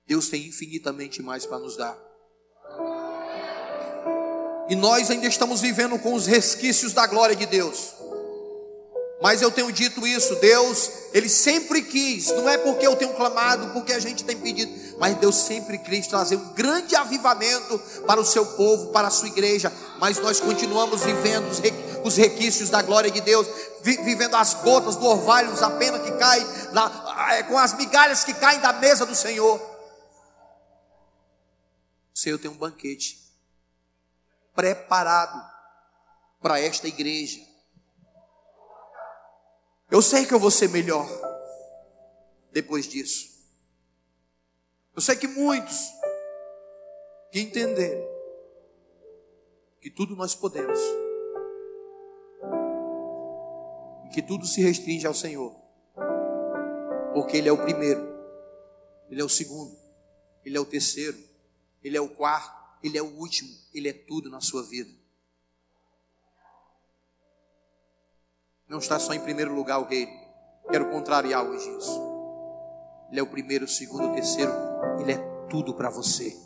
Deus 0.06 0.28
tem 0.28 0.46
infinitamente 0.46 1.22
mais 1.22 1.44
para 1.44 1.58
nos 1.58 1.76
dar. 1.76 1.96
E 4.68 4.76
nós 4.76 5.10
ainda 5.10 5.26
estamos 5.26 5.60
vivendo 5.60 5.98
com 5.98 6.12
os 6.12 6.26
resquícios 6.26 6.92
da 6.92 7.06
glória 7.06 7.34
de 7.34 7.46
Deus. 7.46 7.94
Mas 9.20 9.42
eu 9.42 9.50
tenho 9.50 9.72
dito 9.72 10.06
isso, 10.06 10.36
Deus, 10.36 10.90
Ele 11.12 11.28
sempre 11.28 11.82
quis, 11.82 12.28
não 12.28 12.48
é 12.48 12.56
porque 12.56 12.86
eu 12.86 12.94
tenho 12.94 13.14
clamado, 13.14 13.72
porque 13.72 13.92
a 13.92 13.98
gente 13.98 14.22
tem 14.22 14.36
pedido, 14.36 14.72
mas 14.96 15.16
Deus 15.16 15.34
sempre 15.34 15.76
quis 15.78 16.06
trazer 16.06 16.36
um 16.36 16.52
grande 16.52 16.94
avivamento 16.94 17.80
para 18.06 18.20
o 18.20 18.24
seu 18.24 18.46
povo, 18.46 18.88
para 18.88 19.08
a 19.08 19.10
sua 19.10 19.26
igreja, 19.26 19.72
mas 19.98 20.18
nós 20.18 20.38
continuamos 20.38 21.02
vivendo 21.02 21.50
os 22.04 22.16
requisitos 22.16 22.70
da 22.70 22.80
glória 22.80 23.10
de 23.10 23.20
Deus, 23.20 23.48
vivendo 23.82 24.36
as 24.36 24.54
gotas 24.54 24.94
do 24.94 25.06
orvalho, 25.06 25.52
a 25.64 25.70
pena 25.70 25.98
que 25.98 26.12
cai, 26.12 26.46
é, 27.30 27.42
com 27.42 27.58
as 27.58 27.76
migalhas 27.76 28.22
que 28.22 28.34
caem 28.34 28.60
da 28.60 28.72
mesa 28.74 29.04
do 29.04 29.16
Senhor. 29.16 29.60
O 32.14 32.18
Senhor 32.18 32.38
tem 32.38 32.48
um 32.48 32.56
banquete 32.56 33.27
preparado 34.58 35.40
para 36.40 36.58
esta 36.58 36.88
igreja. 36.88 37.40
Eu 39.88 40.02
sei 40.02 40.26
que 40.26 40.34
eu 40.34 40.40
vou 40.40 40.50
ser 40.50 40.68
melhor 40.68 41.06
depois 42.50 42.88
disso. 42.88 43.38
Eu 44.96 45.00
sei 45.00 45.14
que 45.14 45.28
muitos 45.28 45.92
que 47.30 47.38
entender 47.38 48.04
que 49.80 49.92
tudo 49.92 50.16
nós 50.16 50.34
podemos, 50.34 50.80
que 54.12 54.20
tudo 54.20 54.44
se 54.44 54.60
restringe 54.60 55.06
ao 55.06 55.14
Senhor, 55.14 55.54
porque 57.14 57.36
Ele 57.36 57.48
é 57.48 57.52
o 57.52 57.62
primeiro, 57.62 58.02
Ele 59.08 59.20
é 59.20 59.24
o 59.24 59.28
segundo, 59.28 59.78
Ele 60.44 60.56
é 60.56 60.60
o 60.60 60.66
terceiro, 60.66 61.16
Ele 61.80 61.96
é 61.96 62.00
o 62.00 62.08
quarto, 62.08 62.57
Ele 62.82 62.96
é 62.96 63.02
o 63.02 63.16
último, 63.16 63.50
Ele 63.74 63.88
é 63.88 63.92
tudo 63.92 64.30
na 64.30 64.40
sua 64.40 64.62
vida. 64.62 64.90
Não 68.68 68.78
está 68.78 68.98
só 68.98 69.14
em 69.14 69.20
primeiro 69.20 69.54
lugar 69.54 69.78
o 69.78 69.84
Rei, 69.84 70.08
quero 70.70 70.90
contrariar 70.90 71.42
hoje 71.42 71.68
isso. 71.78 72.00
Ele 73.10 73.20
é 73.20 73.22
o 73.22 73.26
primeiro, 73.26 73.64
o 73.64 73.68
segundo, 73.68 74.10
o 74.10 74.14
terceiro, 74.14 74.52
Ele 75.00 75.12
é 75.12 75.18
tudo 75.48 75.72
para 75.74 75.88
você. 75.88 76.36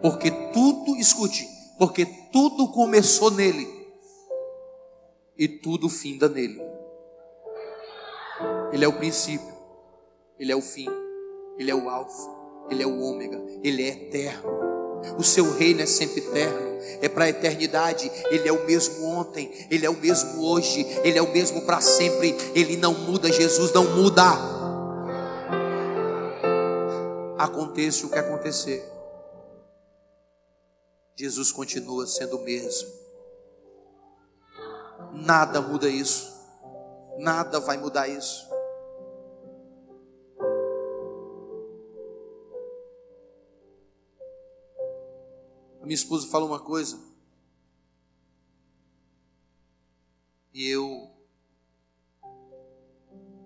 Porque 0.00 0.30
tudo, 0.52 0.96
escute, 0.96 1.46
porque 1.78 2.06
tudo 2.32 2.72
começou 2.72 3.30
nele 3.30 3.68
e 5.36 5.46
tudo 5.46 5.88
finda 5.88 6.28
nele. 6.28 6.60
Ele 8.72 8.84
é 8.84 8.88
o 8.88 8.96
princípio, 8.96 9.54
ele 10.38 10.52
é 10.52 10.56
o 10.56 10.62
fim, 10.62 10.88
ele 11.58 11.70
é 11.70 11.74
o 11.74 11.90
alfa, 11.90 12.30
ele 12.70 12.82
é 12.82 12.86
o 12.86 13.00
ômega, 13.00 13.38
ele 13.62 13.82
é 13.82 13.88
eterno. 13.88 14.69
O 15.18 15.22
seu 15.22 15.52
reino 15.56 15.80
é 15.82 15.86
sempre 15.86 16.20
eterno, 16.20 16.78
é 17.00 17.08
para 17.08 17.24
a 17.24 17.28
eternidade. 17.28 18.10
Ele 18.30 18.48
é 18.48 18.52
o 18.52 18.64
mesmo 18.64 19.04
ontem, 19.06 19.50
ele 19.70 19.86
é 19.86 19.90
o 19.90 19.96
mesmo 19.96 20.44
hoje, 20.44 20.86
ele 21.02 21.18
é 21.18 21.22
o 21.22 21.32
mesmo 21.32 21.62
para 21.62 21.80
sempre. 21.80 22.36
Ele 22.54 22.76
não 22.76 22.94
muda, 22.94 23.30
Jesus 23.30 23.72
não 23.72 23.84
muda. 23.84 24.24
Aconteça 27.38 28.06
o 28.06 28.10
que 28.10 28.18
acontecer, 28.18 28.84
Jesus 31.16 31.52
continua 31.52 32.06
sendo 32.06 32.38
o 32.38 32.42
mesmo. 32.42 32.88
Nada 35.12 35.60
muda 35.60 35.88
isso. 35.88 36.30
Nada 37.18 37.60
vai 37.60 37.76
mudar 37.76 38.08
isso. 38.08 38.49
Minha 45.90 45.96
esposa 45.96 46.28
fala 46.28 46.44
uma 46.44 46.60
coisa. 46.60 46.96
E 50.54 50.68
eu. 50.68 51.10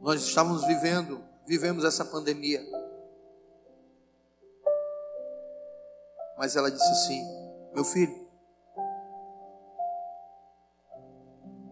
Nós 0.02 0.20
estávamos 0.20 0.62
vivendo, 0.66 1.24
vivemos 1.46 1.86
essa 1.86 2.04
pandemia. 2.04 2.62
Mas 6.36 6.54
ela 6.54 6.70
disse 6.70 6.84
assim: 6.84 7.24
meu 7.72 7.82
filho, 7.82 8.28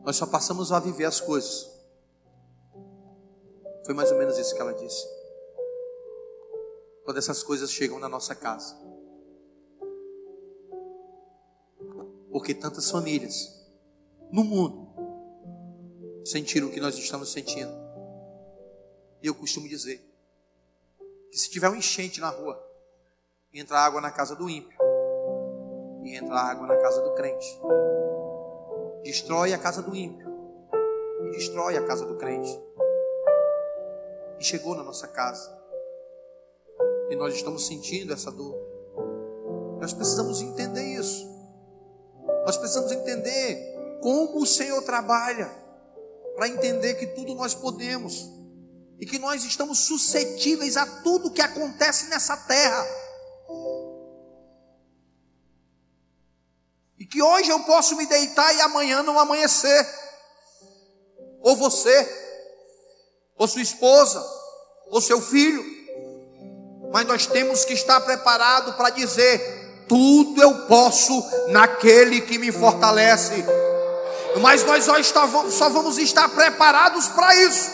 nós 0.03 0.17
só 0.17 0.25
passamos 0.25 0.73
a 0.73 0.81
viver 0.81 1.05
as 1.05 1.21
coisas. 1.21 1.71
Foi 3.85 3.93
mais 3.93 4.11
ou 4.11 4.17
menos 4.17 4.39
isso 4.39 4.55
que 4.55 4.61
ela 4.63 4.73
disse. 4.73 5.07
Quando 7.05 7.19
essas 7.19 7.43
coisas 7.43 7.71
chegam 7.71 7.99
na 7.99 8.09
nossa 8.09 8.35
casa. 8.35 8.82
Porque 12.33 12.55
tantas 12.55 12.91
famílias 12.91 13.63
no 14.31 14.43
mundo 14.43 14.89
sentiram 16.25 16.69
o 16.69 16.71
que 16.71 16.81
nós 16.81 16.97
estamos 16.97 17.31
sentindo. 17.31 17.73
E 19.23 19.27
eu 19.27 19.35
costumo 19.35 19.69
dizer 19.69 20.01
que 21.31 21.39
se 21.39 21.51
tiver 21.51 21.69
um 21.69 21.77
enchente 21.77 22.21
na 22.21 22.31
rua, 22.31 22.61
entra 23.53 23.79
água 23.79 24.01
na 24.01 24.11
casa 24.11 24.35
do 24.35 24.49
ímpio 24.49 24.79
e 26.05 26.17
entra 26.17 26.35
água 26.35 26.67
na 26.67 26.77
casa 26.77 27.03
do 27.03 27.15
crente. 27.15 27.61
Destrói 29.03 29.53
a 29.53 29.59
casa 29.59 29.83
do 29.83 29.95
ímpio 29.95 30.29
e 31.27 31.31
destrói 31.31 31.77
a 31.77 31.85
casa 31.85 32.07
do 32.07 32.17
crente. 32.17 32.61
E 34.39 34.45
chegou 34.45 34.75
na 34.75 34.83
nossa 34.83 35.07
casa. 35.07 35.57
E 37.11 37.17
nós 37.17 37.35
estamos 37.35 37.67
sentindo 37.67 38.13
essa 38.13 38.31
dor. 38.31 38.57
Nós 39.81 39.93
precisamos 39.93 40.41
entender 40.41 40.85
isso. 40.85 41.31
Nós 42.45 42.57
precisamos 42.57 42.91
entender 42.91 43.99
como 44.03 44.43
o 44.43 44.47
Senhor 44.47 44.83
trabalha 44.83 45.51
para 46.35 46.49
entender 46.49 46.95
que 46.95 47.07
tudo 47.09 47.35
nós 47.35 47.55
podemos 47.55 48.29
e 48.99 49.07
que 49.07 49.19
nós 49.19 49.45
estamos 49.45 49.81
suscetíveis 49.81 50.77
a 50.77 50.87
tudo 51.03 51.31
que 51.31 51.43
acontece 51.43 52.07
nessa 52.07 52.37
terra. 52.37 52.87
E 56.99 57.07
que 57.07 57.23
hoje 57.23 57.51
eu 57.51 57.61
posso 57.65 57.97
me 57.97 58.07
deitar 58.07 58.55
e 58.55 58.61
amanhã 58.61 59.03
não 59.03 59.19
amanhecer. 59.19 59.87
Ou 61.41 61.57
você, 61.57 62.09
ou 63.37 63.49
sua 63.49 63.63
esposa, 63.63 64.25
ou 64.87 65.01
seu 65.01 65.21
filho. 65.21 65.65
Mas 66.93 67.07
nós 67.07 67.27
temos 67.27 67.65
que 67.65 67.73
estar 67.73 68.01
preparados 68.03 68.77
para 68.77 68.91
dizer: 68.91 69.62
tudo 69.93 70.41
eu 70.41 70.67
posso 70.67 71.13
naquele 71.49 72.23
que 72.23 72.39
me 72.39 72.51
fortalece. 72.51 73.45
Mas 74.41 74.65
nós 74.65 74.87
só 75.53 75.69
vamos 75.69 75.99
estar 75.99 76.31
preparados 76.31 77.09
para 77.09 77.35
isso. 77.35 77.71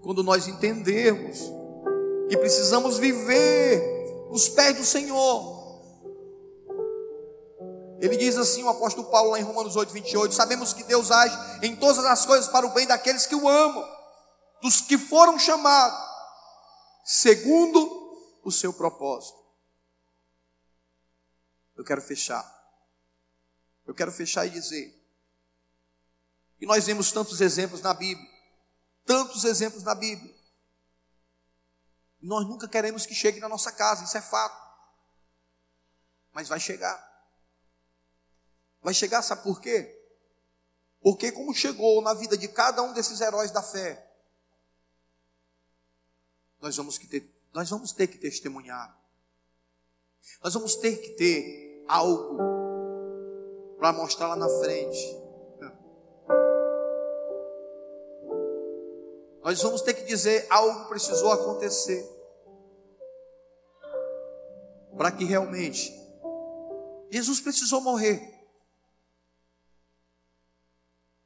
Quando 0.00 0.22
nós 0.22 0.46
entendermos 0.46 1.40
que 2.28 2.36
precisamos 2.36 2.98
viver 2.98 3.82
os 4.30 4.48
pés 4.48 4.76
do 4.76 4.84
Senhor, 4.84 5.82
ele 8.00 8.16
diz 8.16 8.38
assim, 8.38 8.62
o 8.62 8.68
apóstolo 8.68 9.08
Paulo, 9.10 9.32
lá 9.32 9.40
em 9.40 9.42
Romanos 9.42 9.74
8, 9.74 9.92
28, 9.92 10.32
sabemos 10.32 10.72
que 10.72 10.84
Deus 10.84 11.10
age 11.10 11.36
em 11.62 11.74
todas 11.74 12.04
as 12.04 12.24
coisas 12.24 12.46
para 12.46 12.64
o 12.64 12.70
bem 12.70 12.86
daqueles 12.86 13.26
que 13.26 13.34
o 13.34 13.48
amam, 13.48 13.84
dos 14.62 14.80
que 14.80 14.96
foram 14.96 15.36
chamados, 15.36 15.98
segundo 17.04 18.01
o 18.42 18.50
seu 18.50 18.72
propósito. 18.72 19.42
Eu 21.76 21.84
quero 21.84 22.02
fechar. 22.02 22.44
Eu 23.86 23.94
quero 23.94 24.12
fechar 24.12 24.46
e 24.46 24.50
dizer 24.50 24.98
que 26.58 26.66
nós 26.66 26.84
vemos 26.84 27.10
tantos 27.10 27.40
exemplos 27.40 27.80
na 27.80 27.92
Bíblia, 27.92 28.30
tantos 29.04 29.44
exemplos 29.44 29.82
na 29.82 29.94
Bíblia. 29.94 30.34
Nós 32.20 32.46
nunca 32.46 32.68
queremos 32.68 33.04
que 33.04 33.14
chegue 33.14 33.40
na 33.40 33.48
nossa 33.48 33.72
casa, 33.72 34.04
isso 34.04 34.16
é 34.16 34.22
fato. 34.22 34.62
Mas 36.32 36.48
vai 36.48 36.60
chegar. 36.60 37.10
Vai 38.80 38.94
chegar, 38.94 39.22
sabe 39.22 39.42
por 39.42 39.60
quê? 39.60 39.98
Porque 41.00 41.32
como 41.32 41.52
chegou 41.52 42.00
na 42.00 42.14
vida 42.14 42.36
de 42.36 42.46
cada 42.46 42.80
um 42.82 42.92
desses 42.92 43.20
heróis 43.20 43.50
da 43.50 43.62
fé, 43.62 44.08
nós 46.60 46.76
vamos, 46.76 46.96
ter, 46.96 47.28
nós 47.52 47.68
vamos 47.68 47.92
ter 47.92 48.06
que 48.06 48.18
testemunhar. 48.18 48.98
Nós 50.42 50.54
vamos 50.54 50.76
ter 50.76 50.96
que 50.96 51.10
ter 51.10 51.84
algo 51.88 52.38
para 53.78 53.92
mostrar 53.92 54.28
lá 54.28 54.36
na 54.36 54.48
frente. 54.48 55.22
Nós 59.42 59.60
vamos 59.60 59.82
ter 59.82 59.94
que 59.94 60.04
dizer 60.04 60.46
algo 60.48 60.88
precisou 60.88 61.32
acontecer 61.32 62.08
para 64.96 65.10
que 65.10 65.24
realmente 65.24 65.92
Jesus 67.10 67.40
precisou 67.40 67.80
morrer 67.80 68.32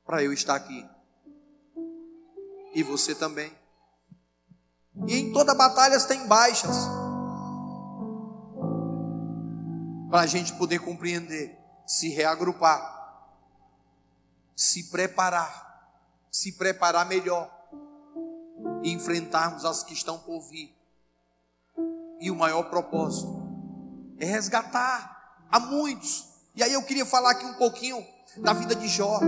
para 0.05 0.22
eu 0.22 0.33
estar 0.33 0.55
aqui. 0.55 0.89
E 2.74 2.83
você 2.83 3.14
também. 3.14 3.65
E 5.07 5.16
em 5.16 5.32
toda 5.32 5.55
batalha 5.55 5.99
tem 6.01 6.26
baixas. 6.26 6.76
Para 10.11 10.20
a 10.20 10.26
gente 10.26 10.55
poder 10.55 10.78
compreender, 10.78 11.59
se 11.86 12.09
reagrupar, 12.09 12.97
se 14.55 14.84
preparar, 14.84 16.01
se 16.30 16.53
preparar 16.53 17.07
melhor 17.07 17.51
e 18.82 18.92
enfrentarmos 18.92 19.64
as 19.64 19.82
que 19.82 19.92
estão 19.92 20.18
por 20.18 20.40
vir. 20.49 20.74
E 22.20 22.30
o 22.30 22.36
maior 22.36 22.64
propósito 22.64 23.42
é 24.18 24.24
resgatar 24.24 25.44
a 25.51 25.61
muitos. 25.61 26.28
E 26.55 26.62
aí 26.62 26.72
eu 26.72 26.82
queria 26.82 27.05
falar 27.05 27.32
aqui 27.32 27.44
um 27.44 27.55
pouquinho 27.55 28.05
da 28.38 28.53
vida 28.53 28.74
de 28.74 28.88
Jó. 28.88 29.20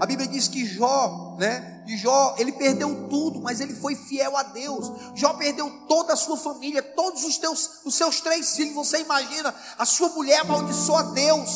A 0.00 0.06
Bíblia 0.06 0.28
diz 0.28 0.48
que 0.48 0.66
Jó, 0.66 1.36
né? 1.38 1.82
Jó, 1.86 2.34
ele 2.38 2.52
perdeu 2.52 3.08
tudo, 3.08 3.40
mas 3.40 3.60
ele 3.60 3.74
foi 3.74 3.94
fiel 3.94 4.36
a 4.36 4.42
Deus. 4.42 4.90
Jó 5.14 5.34
perdeu 5.34 5.70
toda 5.86 6.14
a 6.14 6.16
sua 6.16 6.36
família, 6.36 6.82
todos 6.82 7.24
os, 7.24 7.36
teus, 7.36 7.80
os 7.84 7.94
seus 7.94 8.20
três 8.20 8.56
filhos. 8.56 8.74
Você 8.74 9.00
imagina, 9.00 9.54
a 9.78 9.84
sua 9.84 10.08
mulher 10.10 10.40
amaldiçoa 10.40 11.00
a 11.00 11.02
Deus. 11.02 11.50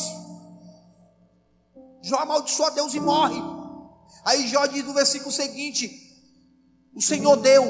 Jó 2.01 2.17
amaldiçoa 2.17 2.67
a 2.67 2.71
Deus 2.71 2.93
e 2.93 2.99
morre. 2.99 3.41
Aí 4.23 4.47
Jó 4.47 4.65
diz 4.67 4.85
no 4.85 4.93
versículo 4.93 5.31
seguinte: 5.31 5.91
O 6.95 7.01
Senhor 7.01 7.35
deu, 7.37 7.63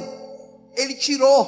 Ele 0.75 0.95
tirou, 0.95 1.47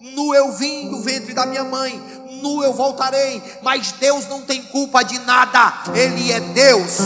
nu 0.00 0.34
eu 0.34 0.52
vim 0.52 0.90
do 0.90 1.00
ventre 1.00 1.32
da 1.32 1.46
minha 1.46 1.64
mãe, 1.64 1.98
nu 2.42 2.62
eu 2.62 2.74
voltarei. 2.74 3.42
Mas 3.62 3.92
Deus 3.92 4.28
não 4.28 4.42
tem 4.42 4.62
culpa 4.64 5.02
de 5.02 5.18
nada, 5.20 5.84
Ele 5.94 6.30
é 6.30 6.40
Deus. 6.40 6.98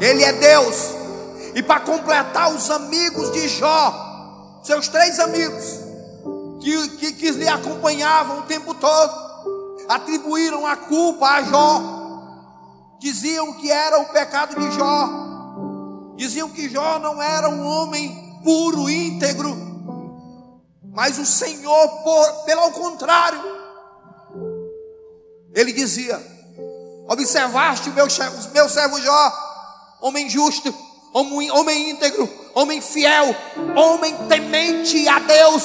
Ele 0.00 0.24
é 0.24 0.32
Deus. 0.32 0.94
E 1.54 1.62
para 1.62 1.80
completar 1.80 2.52
os 2.54 2.70
amigos 2.70 3.30
de 3.32 3.48
Jó, 3.48 4.60
seus 4.62 4.88
três 4.88 5.18
amigos, 5.18 5.64
que, 6.60 6.88
que, 6.96 7.12
que 7.12 7.30
lhe 7.32 7.48
acompanhavam 7.48 8.40
o 8.40 8.42
tempo 8.42 8.74
todo, 8.74 9.30
atribuíram 9.88 10.66
a 10.66 10.76
culpa 10.76 11.26
a 11.26 11.42
Jó. 11.42 12.00
Diziam 13.00 13.54
que 13.54 13.70
era 13.70 13.98
o 13.98 14.06
pecado 14.06 14.54
de 14.60 14.70
Jó. 14.72 15.08
Diziam 16.16 16.50
que 16.50 16.68
Jó 16.68 16.98
não 16.98 17.20
era 17.20 17.48
um 17.48 17.66
homem 17.66 18.40
puro, 18.44 18.88
íntegro. 18.88 19.56
Mas 20.92 21.18
o 21.18 21.26
Senhor, 21.26 21.88
por, 22.02 22.44
pelo 22.44 22.70
contrário, 22.72 23.40
ele 25.54 25.72
dizia: 25.72 26.20
Observaste 27.08 27.90
meu, 27.90 28.06
o 28.06 28.52
meu 28.52 28.68
servo 28.68 29.00
Jó, 29.00 29.49
homem 30.00 30.28
justo, 30.28 30.74
homem, 31.12 31.90
íntegro, 31.90 32.28
homem 32.54 32.80
fiel, 32.80 33.34
homem 33.76 34.14
temente 34.28 35.06
a 35.08 35.18
Deus. 35.18 35.64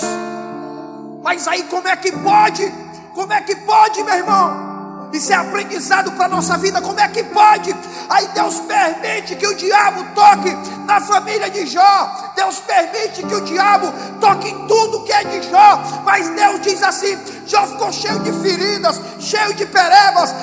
Mas 1.24 1.48
aí 1.48 1.64
como 1.64 1.88
é 1.88 1.96
que 1.96 2.12
pode? 2.12 2.72
Como 3.14 3.32
é 3.32 3.42
que 3.42 3.56
pode, 3.56 4.04
meu 4.04 4.16
irmão? 4.16 4.66
Isso 5.14 5.32
é 5.32 5.36
aprendizado 5.36 6.12
para 6.12 6.26
a 6.26 6.30
nossa 6.30 6.58
vida. 6.58 6.82
Como 6.82 7.00
é 7.00 7.08
que 7.08 7.24
pode? 7.24 7.74
Aí 8.10 8.28
Deus 8.30 8.60
permite 8.60 9.36
que 9.36 9.48
o 9.48 9.56
diabo 9.56 10.04
toque 10.14 10.54
na 10.86 11.00
família 11.00 11.50
de 11.50 11.66
Jó. 11.66 12.34
Deus 12.36 12.60
permite 12.60 13.24
que 13.24 13.34
o 13.34 13.42
diabo 13.42 13.94
toque 14.20 14.50
em 14.50 14.68
tudo 14.68 15.04
que 15.04 15.14
é 15.14 15.24
de 15.24 15.50
Jó. 15.50 15.82
Mas 16.04 16.28
Deus 16.30 16.62
diz 16.62 16.84
assim: 16.84 17.18
Jó 17.48 17.66
ficou 17.66 17.94
cheio 17.94 18.20
de 18.20 18.32
feridas, 18.34 19.00
cheio 19.20 19.54
de 19.54 19.66
perebas, 19.66 20.36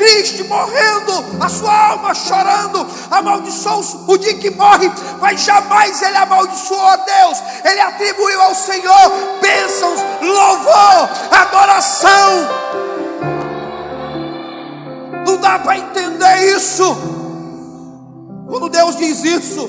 triste, 0.00 0.42
morrendo, 0.44 1.12
a 1.38 1.48
sua 1.50 1.90
alma 1.90 2.14
chorando, 2.14 2.86
amaldiçoou 3.10 3.84
o 4.06 4.16
dia 4.16 4.32
que 4.32 4.48
morre, 4.50 4.90
mas 5.20 5.42
jamais 5.42 6.00
ele 6.00 6.16
amaldiçoou 6.16 6.86
a 6.86 6.96
Deus, 6.96 7.42
ele 7.62 7.80
atribuiu 7.80 8.40
ao 8.40 8.54
Senhor 8.54 9.12
bênçãos, 9.42 10.00
louvor, 10.22 11.10
adoração. 11.30 12.48
Não 15.26 15.36
dá 15.36 15.58
para 15.58 15.76
entender 15.76 16.56
isso. 16.56 16.96
Quando 18.48 18.70
Deus 18.70 18.96
diz 18.96 19.22
isso, 19.22 19.68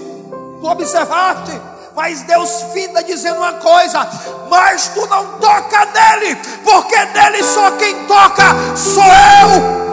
tu 0.61 0.65
observaste, 0.65 1.59
mas 1.93 2.21
Deus 2.23 2.67
finda 2.73 3.03
dizendo 3.03 3.38
uma 3.38 3.53
coisa: 3.53 4.07
mas 4.49 4.88
tu 4.88 5.05
não 5.07 5.39
toca 5.39 5.86
nele, 5.88 6.38
porque 6.63 6.95
nele 6.95 7.43
só 7.43 7.71
quem 7.71 8.05
toca 8.05 8.45
sou 8.77 9.03
eu. 9.03 9.91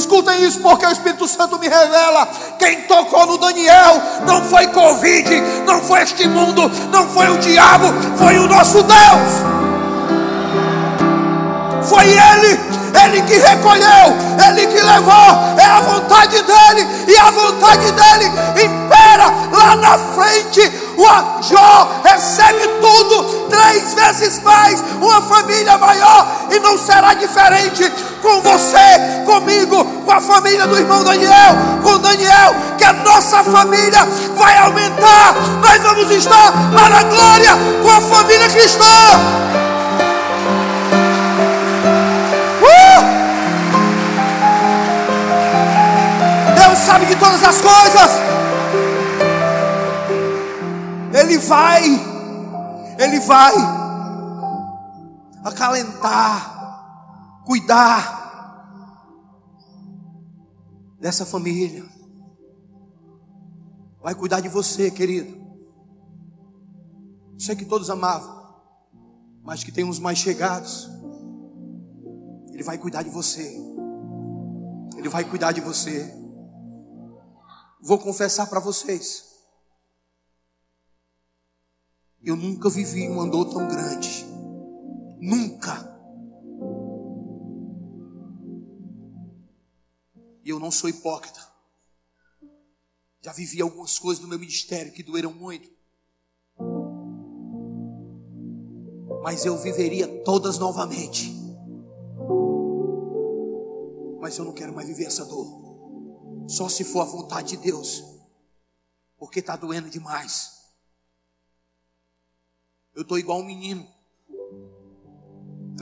Escutem 0.00 0.42
isso, 0.44 0.60
porque 0.60 0.86
o 0.86 0.90
Espírito 0.90 1.28
Santo 1.28 1.58
me 1.58 1.68
revela: 1.68 2.26
quem 2.58 2.82
tocou 2.82 3.26
no 3.26 3.36
Daniel 3.36 4.00
não 4.26 4.42
foi 4.42 4.66
Covid, 4.68 5.30
não 5.66 5.82
foi 5.82 6.00
este 6.00 6.26
mundo, 6.26 6.70
não 6.90 7.06
foi 7.10 7.28
o 7.28 7.36
diabo, 7.36 7.92
foi 8.16 8.38
o 8.38 8.48
nosso 8.48 8.82
Deus. 8.82 9.60
Foi 11.86 12.04
Ele, 12.04 12.60
Ele 13.04 13.22
que 13.22 13.36
recolheu, 13.36 14.16
Ele 14.48 14.66
que 14.68 14.82
levou, 14.82 15.58
é 15.58 15.64
a 15.66 15.80
vontade 15.80 16.42
dEle, 16.42 16.88
e 17.06 17.16
a 17.18 17.30
vontade 17.30 17.92
dEle 17.92 18.26
impera 18.64 19.26
lá 19.52 19.76
na 19.76 19.98
frente. 19.98 20.62
O 21.00 21.42
Jó 21.42 21.88
recebe 22.04 22.68
tudo, 22.78 23.48
três 23.48 23.94
vezes 23.94 24.42
mais, 24.42 24.84
uma 25.00 25.22
família 25.22 25.78
maior, 25.78 26.26
e 26.50 26.58
não 26.58 26.76
será 26.76 27.14
diferente 27.14 27.90
com 28.20 28.42
você, 28.42 29.24
comigo, 29.24 29.82
com 30.04 30.12
a 30.12 30.20
família 30.20 30.66
do 30.66 30.76
irmão 30.76 31.02
Daniel, 31.02 31.56
com 31.82 31.98
Daniel, 31.98 32.54
que 32.76 32.84
a 32.84 32.92
nossa 32.92 33.42
família 33.42 34.06
vai 34.36 34.58
aumentar, 34.58 35.34
nós 35.62 35.82
vamos 35.82 36.10
estar 36.10 36.52
para 36.74 36.98
a 36.98 37.02
glória 37.04 37.52
com 37.82 37.90
a 37.90 38.00
família 38.02 38.50
cristã. 38.50 38.84
sabe 46.86 47.06
de 47.06 47.14
todas 47.16 47.42
as 47.44 47.60
coisas. 47.60 48.29
Ele 51.20 51.36
vai, 51.38 51.84
Ele 52.98 53.20
vai 53.20 53.52
acalentar, 55.44 57.42
cuidar 57.44 58.20
dessa 60.98 61.26
família. 61.26 61.84
Vai 64.02 64.14
cuidar 64.14 64.40
de 64.40 64.48
você, 64.48 64.90
querido. 64.90 65.38
Sei 67.38 67.54
que 67.54 67.66
todos 67.66 67.90
amavam, 67.90 68.54
mas 69.42 69.62
que 69.62 69.70
tem 69.70 69.84
uns 69.84 69.98
mais 69.98 70.18
chegados. 70.18 70.88
Ele 72.50 72.62
vai 72.62 72.78
cuidar 72.78 73.02
de 73.02 73.10
você. 73.10 73.58
Ele 74.96 75.08
vai 75.10 75.24
cuidar 75.24 75.52
de 75.52 75.60
você. 75.60 76.14
Vou 77.82 77.98
confessar 77.98 78.46
para 78.46 78.60
vocês. 78.60 79.29
Eu 82.22 82.36
nunca 82.36 82.68
vivi 82.68 83.08
um 83.08 83.20
andor 83.20 83.46
tão 83.46 83.66
grande. 83.66 84.26
Nunca. 85.18 85.88
E 90.44 90.50
eu 90.50 90.58
não 90.58 90.70
sou 90.70 90.90
hipócrita. 90.90 91.40
Já 93.22 93.32
vivi 93.32 93.62
algumas 93.62 93.98
coisas 93.98 94.22
no 94.22 94.28
meu 94.28 94.38
ministério 94.38 94.92
que 94.92 95.02
doeram 95.02 95.32
muito. 95.32 95.70
Mas 99.22 99.44
eu 99.44 99.56
viveria 99.56 100.22
todas 100.22 100.58
novamente. 100.58 101.32
Mas 104.20 104.36
eu 104.36 104.44
não 104.44 104.52
quero 104.52 104.74
mais 104.74 104.88
viver 104.88 105.04
essa 105.04 105.24
dor. 105.24 106.46
Só 106.48 106.68
se 106.68 106.84
for 106.84 107.00
a 107.00 107.04
vontade 107.04 107.56
de 107.56 107.62
Deus. 107.62 108.04
Porque 109.18 109.40
está 109.40 109.56
doendo 109.56 109.88
demais. 109.88 110.59
Eu 112.94 113.02
estou 113.02 113.18
igual 113.18 113.40
um 113.40 113.44
menino. 113.44 113.86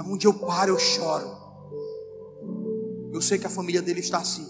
Onde 0.07 0.27
eu 0.27 0.35
paro, 0.35 0.73
eu 0.73 0.79
choro. 0.79 1.29
Eu 3.13 3.21
sei 3.21 3.39
que 3.39 3.47
a 3.47 3.51
família 3.51 3.83
dele 3.83 4.01
está 4.01 4.19
assim. 4.19 4.49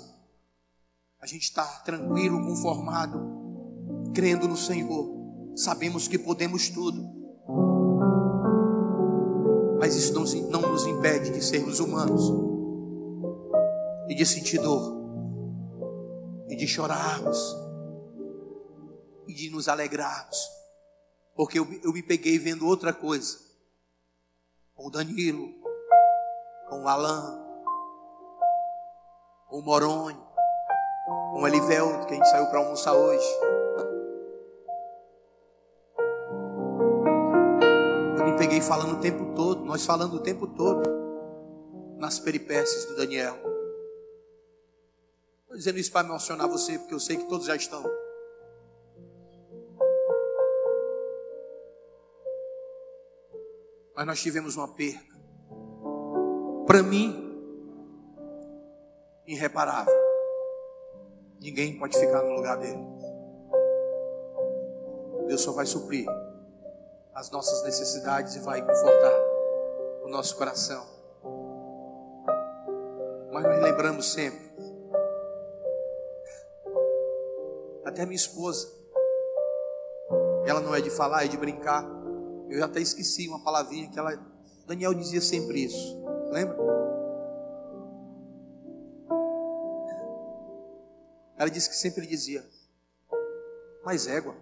A 1.21 1.27
gente 1.27 1.43
está 1.43 1.65
tranquilo, 1.81 2.45
conformado, 2.45 4.13
crendo 4.15 4.47
no 4.47 4.57
Senhor. 4.57 5.09
Sabemos 5.57 6.07
que 6.07 6.19
podemos 6.19 6.69
tudo. 6.69 7.03
Mas 9.79 9.97
isso 9.97 10.13
não, 10.13 10.25
não 10.51 10.73
nos 10.73 10.87
impede 10.87 11.31
de 11.31 11.43
sermos 11.43 11.81
humanos 11.81 12.23
e 14.09 14.15
de 14.15 14.27
sentir 14.27 14.61
dor 14.61 14.99
e 16.49 16.57
de 16.57 16.67
chorarmos 16.67 17.57
e 19.27 19.35
de 19.35 19.51
nos 19.51 19.69
alegrarmos, 19.69 20.39
porque 21.39 21.57
eu, 21.57 21.68
eu 21.84 21.93
me 21.93 22.03
peguei 22.03 22.36
vendo 22.36 22.66
outra 22.66 22.93
coisa 22.93 23.39
com 24.74 24.89
o 24.89 24.91
Danilo, 24.91 25.55
com 26.68 26.82
o 26.82 26.89
Alain, 26.89 27.39
com 29.47 29.61
o 29.61 29.62
Moroni, 29.62 30.18
com 31.07 31.41
o 31.41 31.47
Elivelto, 31.47 32.09
que 32.09 32.14
a 32.14 32.16
gente 32.16 32.28
saiu 32.28 32.49
para 32.49 32.59
almoçar 32.59 32.93
hoje. 32.93 33.24
Eu 38.18 38.24
me 38.24 38.36
peguei 38.36 38.61
falando 38.61 38.99
o 38.99 39.01
tempo 39.01 39.32
todo, 39.36 39.64
nós 39.64 39.86
falando 39.86 40.14
o 40.14 40.20
tempo 40.20 40.45
todo 40.45 40.82
nas 41.99 42.18
peripécias 42.18 42.84
do 42.86 42.97
Daniel. 42.97 43.36
Estou 45.43 45.57
dizendo 45.57 45.78
isso 45.78 45.93
para 45.93 46.05
emocionar 46.05 46.49
você, 46.49 46.80
porque 46.80 46.95
eu 46.95 47.01
sei 47.01 47.16
que 47.16 47.28
todos 47.28 47.47
já 47.47 47.55
estão. 47.55 48.08
Mas 53.99 54.07
nós 54.07 54.22
tivemos 54.22 54.57
uma 54.57 54.68
perca. 54.68 55.18
Para 56.68 56.84
mim, 56.84 57.36
irreparável. 59.26 59.92
Ninguém 61.40 61.76
pode 61.76 61.99
ficar 61.99 62.22
no 62.22 62.30
lugar 62.34 62.59
dele. 62.59 62.78
Deus 65.26 65.40
só 65.40 65.51
vai 65.51 65.66
suprir 65.66 66.07
as 67.12 67.28
nossas 67.32 67.64
necessidades 67.64 68.36
e 68.36 68.38
vai 68.38 68.64
confortar 68.64 69.20
o 70.05 70.09
nosso 70.09 70.36
coração. 70.36 70.86
Mas 73.32 73.42
nós 73.42 73.61
lembramos 73.61 74.12
sempre 74.12 74.49
até 77.84 78.07
minha 78.07 78.14
esposa. 78.14 78.68
Ela 80.46 80.61
não 80.61 80.72
é 80.72 80.80
de 80.80 80.88
falar, 80.88 81.24
é 81.24 81.26
de 81.26 81.36
brincar. 81.36 81.97
Eu 82.49 82.64
até 82.64 82.80
esqueci 82.80 83.28
uma 83.28 83.42
palavrinha 83.42 83.90
que 83.90 83.99
ela. 83.99 84.16
Daniel 84.66 84.94
dizia 84.94 85.20
sempre 85.20 85.64
isso. 85.64 86.03
Lembra? 86.30 86.57
Ela 91.36 91.51
disse 91.51 91.68
que 91.68 91.76
sempre 91.76 92.07
dizia: 92.07 92.44
Mais 93.84 94.07
égua. 94.07 94.34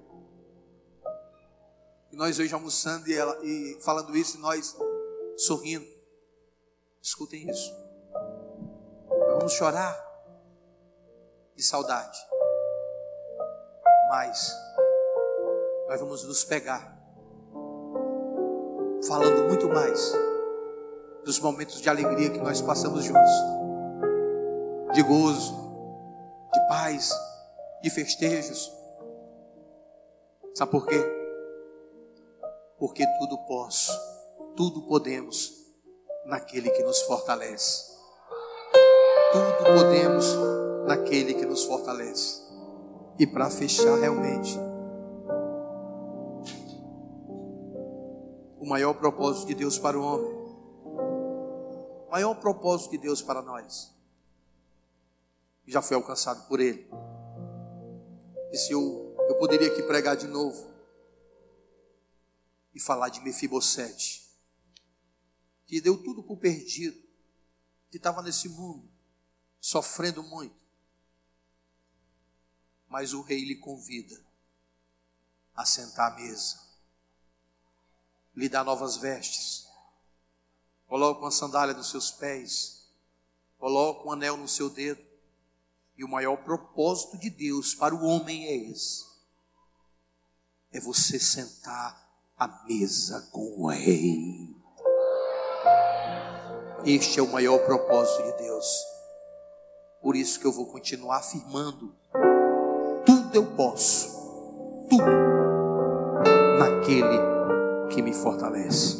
E 2.12 2.16
nós 2.16 2.38
hoje 2.38 2.54
almoçando 2.54 3.08
e, 3.08 3.14
ela, 3.14 3.38
e 3.44 3.78
falando 3.82 4.16
isso, 4.16 4.36
e 4.36 4.40
nós 4.40 4.76
sorrindo. 5.36 5.86
Escutem 7.02 7.48
isso. 7.50 7.72
Vamos 9.08 9.52
chorar 9.52 9.94
de 11.54 11.62
saudade. 11.62 12.18
Mas 14.08 14.52
nós 15.88 16.00
vamos 16.00 16.24
nos 16.24 16.44
pegar 16.44 16.96
falando 19.06 19.48
muito 19.48 19.68
mais 19.68 20.12
dos 21.24 21.38
momentos 21.38 21.80
de 21.80 21.88
alegria 21.88 22.30
que 22.30 22.38
nós 22.38 22.60
passamos 22.60 23.04
juntos, 23.04 23.30
de 24.92 25.02
gozo, 25.02 25.54
de 26.52 26.68
paz, 26.68 27.10
de 27.82 27.90
festejos. 27.90 28.72
Sabe 30.54 30.70
por 30.70 30.86
quê? 30.86 31.04
Porque 32.78 33.04
tudo 33.18 33.38
posso, 33.46 33.92
tudo 34.56 34.82
podemos 34.82 35.52
naquele 36.24 36.70
que 36.70 36.82
nos 36.82 37.02
fortalece. 37.02 37.96
Tudo 39.32 39.74
podemos 39.74 40.26
naquele 40.86 41.34
que 41.34 41.44
nos 41.44 41.64
fortalece. 41.64 42.42
E 43.18 43.26
para 43.26 43.50
fechar 43.50 43.98
realmente, 43.98 44.58
o 48.66 48.68
maior 48.68 48.94
propósito 48.94 49.46
de 49.46 49.54
Deus 49.54 49.78
para 49.78 49.96
o 49.96 50.02
homem, 50.02 50.32
o 52.04 52.10
maior 52.10 52.34
propósito 52.34 52.90
de 52.90 52.98
Deus 52.98 53.22
para 53.22 53.40
nós, 53.40 53.94
já 55.64 55.80
foi 55.80 55.96
alcançado 55.96 56.48
por 56.48 56.58
Ele. 56.58 56.84
E 58.50 58.58
se 58.58 58.72
eu, 58.72 59.14
eu 59.28 59.38
poderia 59.38 59.68
aqui 59.68 59.84
pregar 59.84 60.16
de 60.16 60.26
novo 60.26 60.68
e 62.74 62.80
falar 62.80 63.08
de 63.08 63.20
Mefibosete, 63.20 64.28
que 65.64 65.80
deu 65.80 66.02
tudo 66.02 66.24
por 66.24 66.36
perdido, 66.36 67.00
que 67.88 67.98
estava 67.98 68.20
nesse 68.20 68.48
mundo, 68.48 68.90
sofrendo 69.60 70.24
muito. 70.24 70.60
Mas 72.88 73.14
o 73.14 73.22
rei 73.22 73.44
lhe 73.44 73.54
convida 73.54 74.20
a 75.54 75.64
sentar 75.64 76.10
à 76.10 76.16
mesa 76.16 76.65
lhe 78.36 78.48
dá 78.48 78.62
novas 78.62 78.96
vestes, 78.98 79.66
coloca 80.86 81.20
uma 81.20 81.30
sandália 81.30 81.74
nos 81.74 81.90
seus 81.90 82.10
pés, 82.10 82.86
coloca 83.58 84.06
um 84.06 84.12
anel 84.12 84.36
no 84.36 84.46
seu 84.46 84.68
dedo. 84.68 85.04
E 85.96 86.04
o 86.04 86.08
maior 86.08 86.36
propósito 86.36 87.16
de 87.16 87.30
Deus 87.30 87.74
para 87.74 87.94
o 87.94 88.04
homem 88.04 88.46
é 88.46 88.54
esse: 88.70 89.06
é 90.70 90.78
você 90.78 91.18
sentar 91.18 92.06
à 92.36 92.46
mesa 92.64 93.30
com 93.32 93.62
o 93.62 93.68
rei. 93.70 94.54
Este 96.84 97.18
é 97.18 97.22
o 97.22 97.32
maior 97.32 97.58
propósito 97.60 98.22
de 98.22 98.32
Deus. 98.42 98.66
Por 100.02 100.14
isso 100.14 100.38
que 100.38 100.46
eu 100.46 100.52
vou 100.52 100.66
continuar 100.66 101.16
afirmando: 101.16 101.96
tudo 103.06 103.34
eu 103.34 103.56
posso, 103.56 104.08
tudo 104.90 105.02
naquele 106.58 107.35
que 107.96 108.02
me 108.02 108.12
fortalece. 108.12 108.94